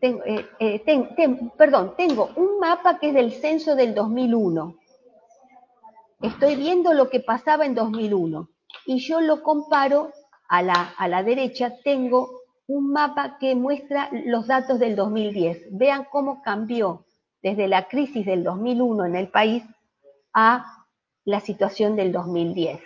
Eh, 0.00 1.50
perdón, 1.56 1.94
tengo 1.96 2.28
un 2.36 2.58
mapa 2.58 2.98
que 2.98 3.08
es 3.08 3.14
del 3.14 3.32
censo 3.32 3.74
del 3.74 3.94
2001. 3.94 4.76
Estoy 6.20 6.56
viendo 6.56 6.92
lo 6.92 7.08
que 7.08 7.20
pasaba 7.20 7.64
en 7.64 7.74
2001 7.74 8.46
y 8.84 8.98
yo 8.98 9.22
lo 9.22 9.42
comparo 9.42 10.12
a 10.48 10.60
la, 10.60 10.92
a 10.98 11.08
la 11.08 11.22
derecha, 11.22 11.72
tengo 11.82 12.43
un 12.66 12.92
mapa 12.92 13.38
que 13.38 13.54
muestra 13.54 14.08
los 14.26 14.46
datos 14.46 14.78
del 14.78 14.96
2010. 14.96 15.68
Vean 15.70 16.06
cómo 16.10 16.42
cambió 16.42 17.04
desde 17.42 17.68
la 17.68 17.88
crisis 17.88 18.24
del 18.24 18.42
2001 18.42 19.04
en 19.06 19.16
el 19.16 19.28
país 19.28 19.64
a 20.32 20.86
la 21.24 21.40
situación 21.40 21.96
del 21.96 22.12
2010. 22.12 22.80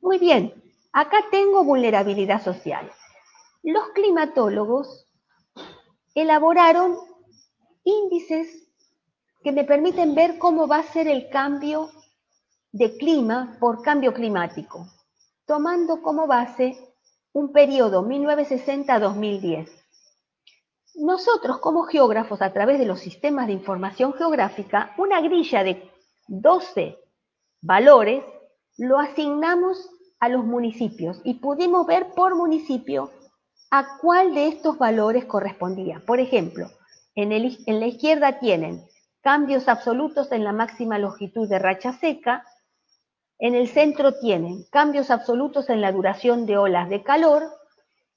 Muy 0.00 0.18
bien, 0.18 0.52
acá 0.92 1.18
tengo 1.30 1.64
vulnerabilidad 1.64 2.42
social. 2.42 2.90
Los 3.62 3.88
climatólogos 3.94 5.06
elaboraron 6.14 6.96
índices 7.84 8.68
que 9.42 9.52
me 9.52 9.64
permiten 9.64 10.14
ver 10.14 10.38
cómo 10.38 10.66
va 10.66 10.78
a 10.78 10.82
ser 10.82 11.06
el 11.06 11.28
cambio 11.30 11.90
de 12.72 12.96
clima 12.96 13.56
por 13.60 13.82
cambio 13.82 14.12
climático, 14.12 14.86
tomando 15.46 16.02
como 16.02 16.26
base 16.26 16.76
un 17.32 17.52
periodo 17.52 18.04
1960-2010. 18.04 19.68
Nosotros 20.96 21.58
como 21.58 21.84
geógrafos, 21.84 22.42
a 22.42 22.52
través 22.52 22.78
de 22.78 22.86
los 22.86 23.00
sistemas 23.00 23.46
de 23.46 23.52
información 23.52 24.14
geográfica, 24.14 24.94
una 24.98 25.20
grilla 25.20 25.62
de 25.62 25.90
12 26.26 26.98
valores 27.60 28.24
lo 28.76 28.98
asignamos 28.98 29.88
a 30.20 30.28
los 30.28 30.44
municipios 30.44 31.20
y 31.24 31.34
pudimos 31.34 31.86
ver 31.86 32.08
por 32.14 32.34
municipio 32.36 33.10
a 33.70 33.98
cuál 34.00 34.34
de 34.34 34.48
estos 34.48 34.78
valores 34.78 35.24
correspondía. 35.26 36.02
Por 36.06 36.20
ejemplo, 36.20 36.70
en, 37.14 37.32
en 37.32 37.80
la 37.80 37.86
izquierda 37.86 38.38
tienen 38.38 38.82
cambios 39.20 39.68
absolutos 39.68 40.32
en 40.32 40.44
la 40.44 40.52
máxima 40.52 40.98
longitud 40.98 41.48
de 41.48 41.58
racha 41.58 41.92
seca, 41.92 42.44
en 43.38 43.54
el 43.54 43.68
centro 43.68 44.14
tienen 44.14 44.64
cambios 44.70 45.10
absolutos 45.10 45.70
en 45.70 45.80
la 45.80 45.92
duración 45.92 46.44
de 46.46 46.58
olas 46.58 46.88
de 46.88 47.02
calor 47.02 47.44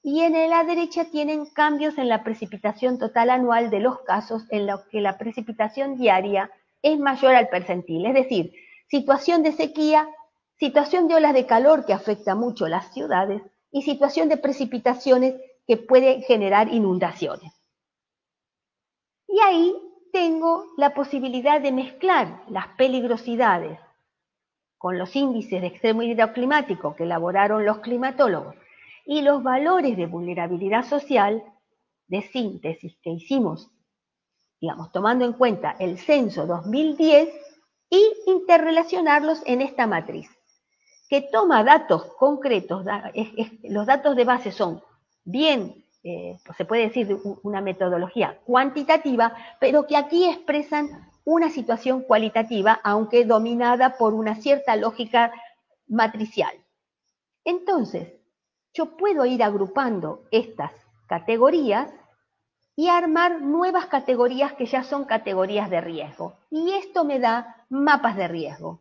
y 0.02 0.22
en 0.22 0.32
la 0.50 0.64
derecha 0.64 1.04
tienen 1.04 1.46
cambios 1.46 1.96
en 1.96 2.08
la 2.08 2.24
precipitación 2.24 2.98
total 2.98 3.30
anual 3.30 3.70
de 3.70 3.78
los 3.78 4.00
casos 4.00 4.44
en 4.50 4.66
los 4.66 4.82
que 4.86 5.00
la 5.00 5.18
precipitación 5.18 5.96
diaria 5.96 6.50
es 6.82 6.98
mayor 6.98 7.36
al 7.36 7.48
percentil, 7.48 8.06
es 8.06 8.14
decir, 8.14 8.52
situación 8.88 9.44
de 9.44 9.52
sequía, 9.52 10.08
situación 10.58 11.06
de 11.06 11.14
olas 11.14 11.34
de 11.34 11.46
calor 11.46 11.86
que 11.86 11.92
afecta 11.92 12.34
mucho 12.34 12.66
las 12.66 12.92
ciudades 12.92 13.42
y 13.70 13.82
situación 13.82 14.28
de 14.28 14.38
precipitaciones 14.38 15.34
que 15.68 15.76
puede 15.76 16.22
generar 16.22 16.68
inundaciones. 16.68 17.52
Y 19.28 19.38
ahí 19.40 19.72
tengo 20.12 20.66
la 20.76 20.94
posibilidad 20.94 21.60
de 21.60 21.70
mezclar 21.70 22.42
las 22.48 22.66
peligrosidades 22.76 23.78
con 24.82 24.98
los 24.98 25.14
índices 25.14 25.60
de 25.60 25.68
extremoidad 25.68 26.32
climático 26.32 26.96
que 26.96 27.04
elaboraron 27.04 27.64
los 27.64 27.78
climatólogos 27.78 28.56
y 29.06 29.22
los 29.22 29.40
valores 29.40 29.96
de 29.96 30.06
vulnerabilidad 30.06 30.84
social 30.84 31.44
de 32.08 32.22
síntesis 32.22 32.98
que 33.00 33.10
hicimos, 33.10 33.70
digamos, 34.60 34.90
tomando 34.90 35.24
en 35.24 35.34
cuenta 35.34 35.76
el 35.78 35.98
censo 35.98 36.48
2010 36.48 37.28
y 37.90 38.12
interrelacionarlos 38.26 39.40
en 39.46 39.62
esta 39.62 39.86
matriz, 39.86 40.28
que 41.08 41.20
toma 41.30 41.62
datos 41.62 42.02
concretos, 42.18 42.84
los 43.62 43.86
datos 43.86 44.16
de 44.16 44.24
base 44.24 44.50
son 44.50 44.82
bien, 45.22 45.84
eh, 46.02 46.40
se 46.56 46.64
puede 46.64 46.88
decir 46.88 47.20
una 47.44 47.60
metodología 47.60 48.40
cuantitativa, 48.44 49.32
pero 49.60 49.86
que 49.86 49.96
aquí 49.96 50.28
expresan 50.28 51.11
una 51.24 51.50
situación 51.50 52.02
cualitativa, 52.02 52.80
aunque 52.82 53.24
dominada 53.24 53.96
por 53.96 54.14
una 54.14 54.36
cierta 54.36 54.76
lógica 54.76 55.32
matricial. 55.86 56.54
Entonces, 57.44 58.12
yo 58.72 58.96
puedo 58.96 59.24
ir 59.26 59.42
agrupando 59.42 60.24
estas 60.30 60.72
categorías 61.06 61.92
y 62.74 62.88
armar 62.88 63.42
nuevas 63.42 63.86
categorías 63.86 64.54
que 64.54 64.66
ya 64.66 64.82
son 64.82 65.04
categorías 65.04 65.68
de 65.68 65.80
riesgo. 65.80 66.38
Y 66.50 66.72
esto 66.72 67.04
me 67.04 67.18
da 67.18 67.66
mapas 67.68 68.16
de 68.16 68.28
riesgo. 68.28 68.80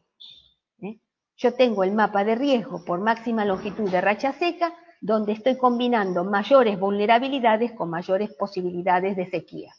¿eh? 0.81 0.99
Yo 1.35 1.53
tengo 1.53 1.83
el 1.83 1.91
mapa 1.91 2.23
de 2.23 2.35
riesgo 2.35 2.85
por 2.85 2.99
máxima 2.99 3.43
longitud 3.43 3.89
de 3.89 3.99
racha 3.99 4.31
seca, 4.33 4.73
donde 5.01 5.33
estoy 5.33 5.57
combinando 5.57 6.23
mayores 6.23 6.79
vulnerabilidades 6.79 7.73
con 7.73 7.89
mayores 7.89 8.33
posibilidades 8.33 9.17
de 9.17 9.29
sequía. 9.29 9.73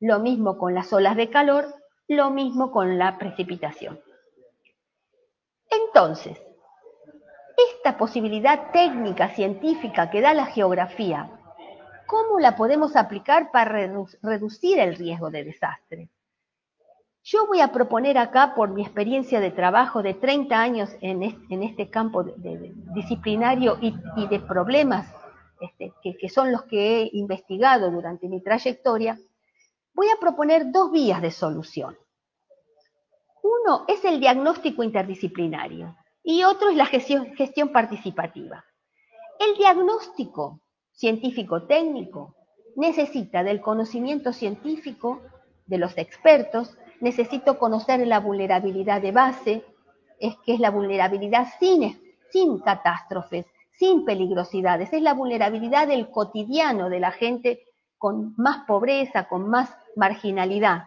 Lo 0.00 0.18
mismo 0.20 0.58
con 0.58 0.74
las 0.74 0.92
olas 0.92 1.16
de 1.16 1.30
calor, 1.30 1.74
lo 2.08 2.30
mismo 2.30 2.70
con 2.70 2.98
la 2.98 3.18
precipitación. 3.18 3.98
Entonces, 5.70 6.38
esta 7.56 7.96
posibilidad 7.96 8.70
técnica, 8.70 9.30
científica 9.30 10.10
que 10.10 10.20
da 10.20 10.34
la 10.34 10.46
geografía, 10.46 11.30
¿cómo 12.06 12.38
la 12.38 12.56
podemos 12.56 12.96
aplicar 12.96 13.50
para 13.50 13.88
reducir 14.22 14.78
el 14.78 14.96
riesgo 14.96 15.30
de 15.30 15.44
desastre? 15.44 16.10
Yo 17.24 17.46
voy 17.46 17.60
a 17.60 17.72
proponer 17.72 18.18
acá, 18.18 18.54
por 18.54 18.68
mi 18.68 18.82
experiencia 18.82 19.40
de 19.40 19.50
trabajo 19.50 20.02
de 20.02 20.14
30 20.14 20.60
años 20.60 20.90
en 21.00 21.22
este, 21.24 21.90
campo 21.90 22.22
disciplinario 22.94 23.78
y, 23.80 23.96
de 24.28 24.38
problemas 24.38 25.12
este, 25.60 25.92
que 26.02 26.28
son 26.28 26.52
los 26.52 26.64
que 26.64 27.00
he 27.00 27.10
investigado 27.14 27.90
durante 27.90 28.28
mi 28.28 28.40
trayectoria, 28.42 29.18
voy 29.96 30.08
a 30.10 30.20
proponer 30.20 30.70
dos 30.70 30.92
vías 30.92 31.22
de 31.22 31.30
solución. 31.30 31.96
Uno 33.42 33.86
es 33.88 34.04
el 34.04 34.20
diagnóstico 34.20 34.82
interdisciplinario 34.82 35.96
y 36.22 36.44
otro 36.44 36.68
es 36.68 36.76
la 36.76 36.84
gestión, 36.84 37.72
participativa. 37.72 38.62
El 39.40 39.56
diagnóstico 39.56 40.60
científico-técnico 40.92 42.34
necesita 42.76 43.42
del 43.42 43.62
conocimiento 43.62 44.34
científico 44.34 45.22
de 45.64 45.78
los 45.78 45.96
expertos, 45.96 46.76
necesito 47.00 47.58
conocer 47.58 48.06
la 48.06 48.20
vulnerabilidad 48.20 49.00
de 49.00 49.12
base, 49.12 49.64
es 50.20 50.36
que 50.44 50.54
es 50.54 50.60
la 50.60 50.70
vulnerabilidad 50.70 51.46
sin, 51.58 51.98
sin 52.30 52.58
catástrofes, 52.58 53.46
sin 53.78 54.04
peligrosidades, 54.04 54.92
es 54.92 55.02
la 55.02 55.14
vulnerabilidad 55.14 55.88
del 55.88 56.10
cotidiano 56.10 56.90
de 56.90 57.00
la 57.00 57.12
gente 57.12 57.62
con 57.96 58.34
más 58.36 58.66
pobreza, 58.66 59.26
con 59.28 59.48
más 59.48 59.74
marginalidad. 59.96 60.84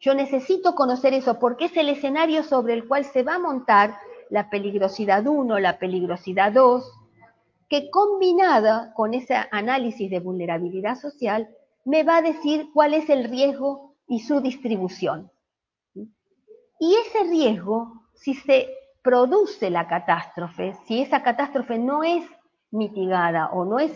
Yo 0.00 0.14
necesito 0.14 0.74
conocer 0.74 1.14
eso 1.14 1.38
porque 1.38 1.66
es 1.66 1.76
el 1.76 1.88
escenario 1.88 2.42
sobre 2.42 2.74
el 2.74 2.86
cual 2.86 3.04
se 3.04 3.22
va 3.22 3.36
a 3.36 3.38
montar 3.38 3.96
la 4.28 4.50
peligrosidad 4.50 5.26
1, 5.26 5.58
la 5.60 5.78
peligrosidad 5.78 6.52
2, 6.52 6.90
que 7.68 7.88
combinada 7.88 8.92
con 8.94 9.14
ese 9.14 9.34
análisis 9.50 10.10
de 10.10 10.20
vulnerabilidad 10.20 10.96
social, 10.96 11.48
me 11.84 12.02
va 12.02 12.18
a 12.18 12.22
decir 12.22 12.68
cuál 12.74 12.94
es 12.94 13.08
el 13.08 13.24
riesgo 13.24 13.94
y 14.06 14.20
su 14.20 14.40
distribución. 14.40 15.30
Y 15.94 16.96
ese 16.96 17.24
riesgo, 17.30 18.08
si 18.14 18.34
se 18.34 18.68
produce 19.02 19.70
la 19.70 19.86
catástrofe, 19.86 20.74
si 20.86 21.00
esa 21.00 21.22
catástrofe 21.22 21.78
no 21.78 22.02
es 22.02 22.24
mitigada 22.70 23.50
o 23.52 23.64
no 23.64 23.78
es 23.78 23.92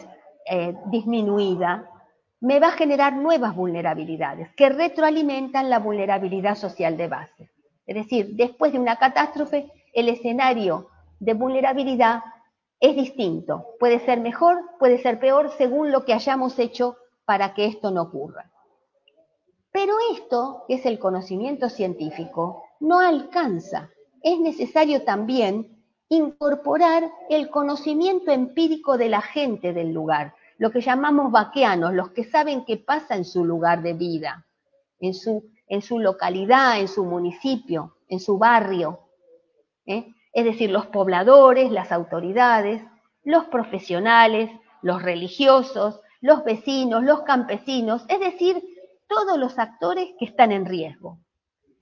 eh, 0.49 0.75
disminuida, 0.87 1.91
me 2.47 2.61
va 2.61 2.69
a 2.69 2.79
generar 2.79 3.13
nuevas 3.17 3.57
vulnerabilidades 3.57 4.55
que 4.55 4.69
retroalimentan 4.69 5.69
la 5.69 5.81
vulnerabilidad 5.81 6.55
social 6.55 6.97
de 6.97 7.09
base. 7.09 7.51
Es 7.85 7.97
decir, 7.97 8.37
después 8.37 8.73
de 8.73 8.79
una 8.79 9.01
catástrofe, 9.01 9.69
el 9.93 10.09
escenario 10.09 10.89
de 11.19 11.35
vulnerabilidad 11.35 12.23
es 12.79 12.95
distinto. 12.95 13.67
Puede 13.81 13.99
ser 13.99 14.21
mejor, 14.21 14.61
puede 14.79 15.03
ser 15.03 15.19
peor, 15.19 15.51
según 15.59 15.91
lo 15.91 16.05
que 16.05 16.15
hayamos 16.15 16.57
hecho 16.61 16.97
para 17.25 17.53
que 17.53 17.67
esto 17.67 17.91
no 17.91 18.03
ocurra. 18.03 18.49
Pero 19.73 19.95
esto, 20.13 20.63
que 20.69 20.75
es 20.75 20.87
el 20.87 21.01
conocimiento 21.01 21.69
científico, 21.69 22.63
no 22.79 23.01
alcanza. 23.01 23.91
Es 24.23 24.39
necesario 24.39 25.03
también 25.03 25.83
incorporar 26.09 27.11
el 27.29 27.51
conocimiento 27.51 28.31
empírico 28.31 28.99
de 28.99 29.09
la 29.09 29.21
gente 29.21 29.73
del 29.73 29.93
lugar, 29.93 30.35
lo 30.59 30.71
que 30.71 30.81
llamamos 30.81 31.31
vaqueanos, 31.31 31.93
los 31.93 32.11
que 32.11 32.25
saben 32.25 32.65
qué 32.65 32.77
pasa 32.77 33.17
en 33.17 33.25
su 33.25 33.45
lugar 33.45 33.83
de 33.83 33.95
vida, 33.95 34.47
en 35.01 35.15
su, 35.15 35.51
en 35.69 35.83
su 35.83 35.99
localidad, 35.99 36.81
en 36.81 36.89
su 36.89 37.05
municipio, 37.05 37.97
en 38.09 38.21
su 38.21 38.39
barrio. 38.39 39.01
¿eh? 39.87 40.13
es 40.37 40.45
decir, 40.45 40.71
los 40.71 40.87
pobladores, 40.89 41.73
las 41.73 41.93
autoridades, 41.93 42.83
los 43.25 43.47
profesionales, 43.47 44.51
los 44.83 45.03
religiosos, 45.03 46.03
los 46.21 46.45
vecinos, 46.45 47.03
los 47.05 47.23
campesinos, 47.23 48.05
es 48.09 48.21
decir, 48.21 48.63
todos 49.09 49.39
los 49.39 49.59
actores 49.59 50.11
que 50.19 50.27
están 50.27 50.53
en 50.53 50.67
riesgo. 50.67 51.21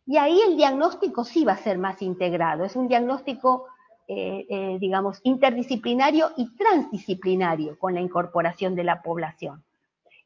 Y 0.07 0.19
ahí 0.19 0.41
el 0.41 0.57
diagnóstico 0.57 1.25
sí 1.25 1.45
va 1.45 1.55
a 1.55 1.65
ser 1.65 1.79
más 1.79 2.01
integrado, 2.01 2.65
es 2.65 2.77
un 2.77 2.87
diagnóstico, 2.87 3.67
eh, 4.09 4.47
eh, 4.49 4.79
digamos, 4.81 5.21
interdisciplinario 5.25 6.31
y 6.37 6.55
transdisciplinario 6.57 7.79
con 7.79 7.95
la 7.95 8.01
incorporación 8.01 8.75
de 8.75 8.85
la 8.85 9.03
población. 9.03 9.65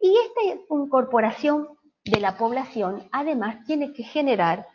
Y 0.01 0.14
esta 0.17 0.62
incorporación 0.71 1.69
de 2.05 2.21
la 2.21 2.37
población, 2.37 3.09
además, 3.12 3.64
tiene 3.67 3.93
que 3.93 4.03
generar 4.03 4.67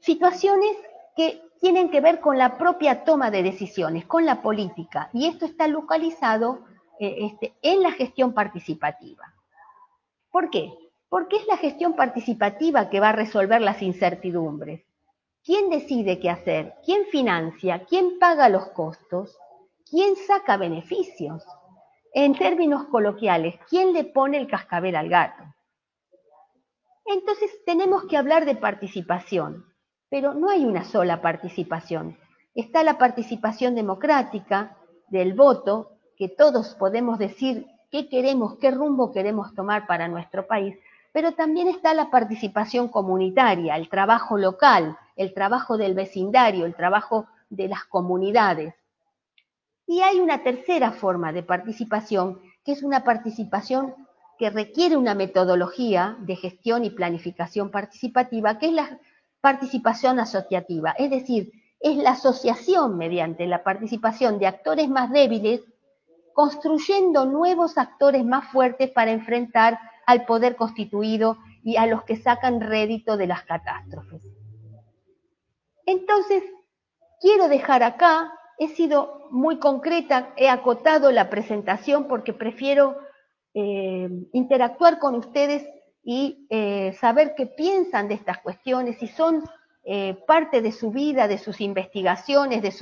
situaciones 0.00 0.76
que 1.16 1.40
tienen 1.60 1.90
que 1.90 2.00
ver 2.00 2.20
con 2.20 2.38
la 2.38 2.56
propia 2.56 3.04
toma 3.04 3.30
de 3.30 3.42
decisiones, 3.42 4.06
con 4.06 4.24
la 4.24 4.42
política, 4.42 5.10
y 5.12 5.26
esto 5.26 5.44
está 5.44 5.68
localizado 5.68 6.64
eh, 7.00 7.26
este, 7.26 7.54
en 7.62 7.82
la 7.82 7.92
gestión 7.92 8.32
participativa. 8.32 9.34
¿Por 10.30 10.50
qué? 10.50 10.72
Porque 11.08 11.36
es 11.36 11.46
la 11.46 11.56
gestión 11.56 11.94
participativa 11.94 12.90
que 12.90 13.00
va 13.00 13.10
a 13.10 13.12
resolver 13.12 13.60
las 13.60 13.82
incertidumbres. 13.82 14.82
¿Quién 15.48 15.70
decide 15.70 16.20
qué 16.20 16.28
hacer? 16.28 16.74
¿Quién 16.84 17.06
financia? 17.06 17.86
¿Quién 17.88 18.18
paga 18.18 18.50
los 18.50 18.66
costos? 18.72 19.34
¿Quién 19.88 20.14
saca 20.14 20.58
beneficios? 20.58 21.42
En 22.12 22.36
términos 22.36 22.84
coloquiales, 22.88 23.54
¿quién 23.66 23.94
le 23.94 24.04
pone 24.04 24.36
el 24.36 24.46
cascabel 24.46 24.94
al 24.94 25.08
gato? 25.08 25.42
Entonces 27.06 27.50
tenemos 27.64 28.04
que 28.04 28.18
hablar 28.18 28.44
de 28.44 28.56
participación, 28.56 29.64
pero 30.10 30.34
no 30.34 30.50
hay 30.50 30.66
una 30.66 30.84
sola 30.84 31.22
participación. 31.22 32.18
Está 32.54 32.82
la 32.82 32.98
participación 32.98 33.74
democrática 33.74 34.76
del 35.08 35.32
voto, 35.32 35.92
que 36.18 36.28
todos 36.28 36.74
podemos 36.74 37.18
decir 37.18 37.66
qué 37.90 38.10
queremos, 38.10 38.58
qué 38.58 38.70
rumbo 38.70 39.12
queremos 39.12 39.54
tomar 39.54 39.86
para 39.86 40.08
nuestro 40.08 40.46
país, 40.46 40.76
pero 41.14 41.32
también 41.32 41.68
está 41.68 41.94
la 41.94 42.10
participación 42.10 42.88
comunitaria, 42.88 43.76
el 43.76 43.88
trabajo 43.88 44.36
local, 44.36 44.98
el 45.18 45.34
trabajo 45.34 45.76
del 45.76 45.94
vecindario, 45.94 46.64
el 46.64 46.74
trabajo 46.74 47.26
de 47.50 47.68
las 47.68 47.84
comunidades. 47.84 48.74
Y 49.86 50.00
hay 50.00 50.20
una 50.20 50.42
tercera 50.42 50.92
forma 50.92 51.32
de 51.32 51.42
participación, 51.42 52.40
que 52.64 52.72
es 52.72 52.82
una 52.82 53.04
participación 53.04 53.94
que 54.38 54.50
requiere 54.50 54.96
una 54.96 55.14
metodología 55.14 56.16
de 56.20 56.36
gestión 56.36 56.84
y 56.84 56.90
planificación 56.90 57.70
participativa, 57.70 58.58
que 58.58 58.66
es 58.66 58.72
la 58.72 59.00
participación 59.40 60.20
asociativa, 60.20 60.92
es 60.92 61.10
decir, 61.10 61.52
es 61.80 61.96
la 61.96 62.10
asociación 62.10 62.96
mediante 62.96 63.46
la 63.46 63.62
participación 63.64 64.38
de 64.38 64.46
actores 64.46 64.88
más 64.88 65.10
débiles, 65.10 65.62
construyendo 66.32 67.24
nuevos 67.24 67.78
actores 67.78 68.24
más 68.24 68.50
fuertes 68.52 68.90
para 68.90 69.10
enfrentar 69.10 69.78
al 70.06 70.24
poder 70.26 70.54
constituido 70.54 71.38
y 71.64 71.76
a 71.76 71.86
los 71.86 72.04
que 72.04 72.16
sacan 72.16 72.60
rédito 72.60 73.16
de 73.16 73.26
las 73.26 73.42
catástrofes. 73.42 74.22
Entonces, 75.88 76.42
quiero 77.18 77.48
dejar 77.48 77.82
acá, 77.82 78.30
he 78.58 78.68
sido 78.68 79.26
muy 79.30 79.58
concreta, 79.58 80.34
he 80.36 80.50
acotado 80.50 81.10
la 81.12 81.30
presentación 81.30 82.08
porque 82.08 82.34
prefiero 82.34 82.98
eh, 83.54 84.06
interactuar 84.34 84.98
con 84.98 85.14
ustedes 85.14 85.66
y 86.04 86.46
eh, 86.50 86.92
saber 87.00 87.34
qué 87.34 87.46
piensan 87.46 88.06
de 88.06 88.16
estas 88.16 88.36
cuestiones, 88.42 88.98
si 88.98 89.08
son 89.08 89.42
eh, 89.82 90.14
parte 90.26 90.60
de 90.60 90.72
su 90.72 90.90
vida, 90.90 91.26
de 91.26 91.38
sus 91.38 91.58
investigaciones, 91.62 92.60
de, 92.60 92.74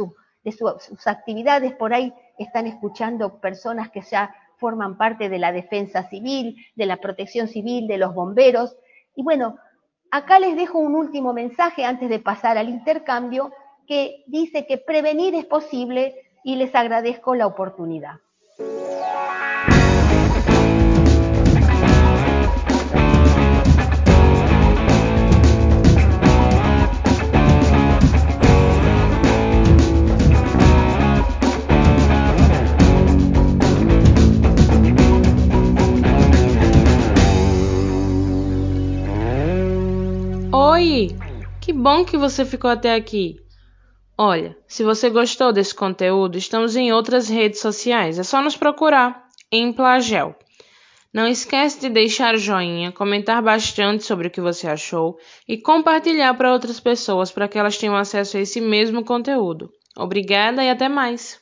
de 0.42 0.52
sus 0.52 1.06
actividades. 1.06 1.76
Por 1.76 1.94
ahí 1.94 2.12
están 2.38 2.66
escuchando 2.66 3.40
personas 3.40 3.88
que 3.90 4.00
ya 4.00 4.34
forman 4.56 4.98
parte 4.98 5.28
de 5.28 5.38
la 5.38 5.52
defensa 5.52 6.08
civil, 6.08 6.56
de 6.74 6.86
la 6.86 6.96
protección 6.96 7.46
civil, 7.46 7.86
de 7.86 7.98
los 7.98 8.12
bomberos. 8.14 8.76
Y 9.14 9.22
bueno, 9.22 9.58
acá 10.10 10.38
les 10.38 10.56
dejo 10.56 10.78
un 10.78 10.94
último 10.94 11.32
mensaje 11.32 11.84
antes 11.84 12.08
de 12.08 12.18
pasar 12.18 12.58
al 12.58 12.68
intercambio 12.68 13.52
que 13.86 14.24
dice 14.26 14.66
que 14.66 14.78
prevenir 14.78 15.34
es 15.34 15.44
posible 15.44 16.14
y 16.44 16.56
les 16.56 16.74
agradezco 16.74 17.34
la 17.34 17.46
oportunidad. 17.46 18.20
Que 41.66 41.72
bom 41.72 42.04
que 42.04 42.16
você 42.16 42.44
ficou 42.44 42.70
até 42.70 42.94
aqui. 42.94 43.40
Olha, 44.16 44.56
se 44.68 44.84
você 44.84 45.10
gostou 45.10 45.52
desse 45.52 45.74
conteúdo, 45.74 46.38
estamos 46.38 46.76
em 46.76 46.92
outras 46.92 47.28
redes 47.28 47.58
sociais. 47.58 48.20
É 48.20 48.22
só 48.22 48.40
nos 48.40 48.56
procurar 48.56 49.24
em 49.50 49.72
Plagel. 49.72 50.36
Não 51.12 51.26
esquece 51.26 51.80
de 51.80 51.88
deixar 51.88 52.36
joinha, 52.36 52.92
comentar 52.92 53.42
bastante 53.42 54.04
sobre 54.04 54.28
o 54.28 54.30
que 54.30 54.40
você 54.40 54.68
achou 54.68 55.18
e 55.48 55.58
compartilhar 55.58 56.32
para 56.34 56.52
outras 56.52 56.78
pessoas 56.78 57.32
para 57.32 57.48
que 57.48 57.58
elas 57.58 57.76
tenham 57.76 57.96
acesso 57.96 58.36
a 58.36 58.40
esse 58.40 58.60
mesmo 58.60 59.04
conteúdo. 59.04 59.68
Obrigada 59.96 60.62
e 60.62 60.70
até 60.70 60.88
mais! 60.88 61.40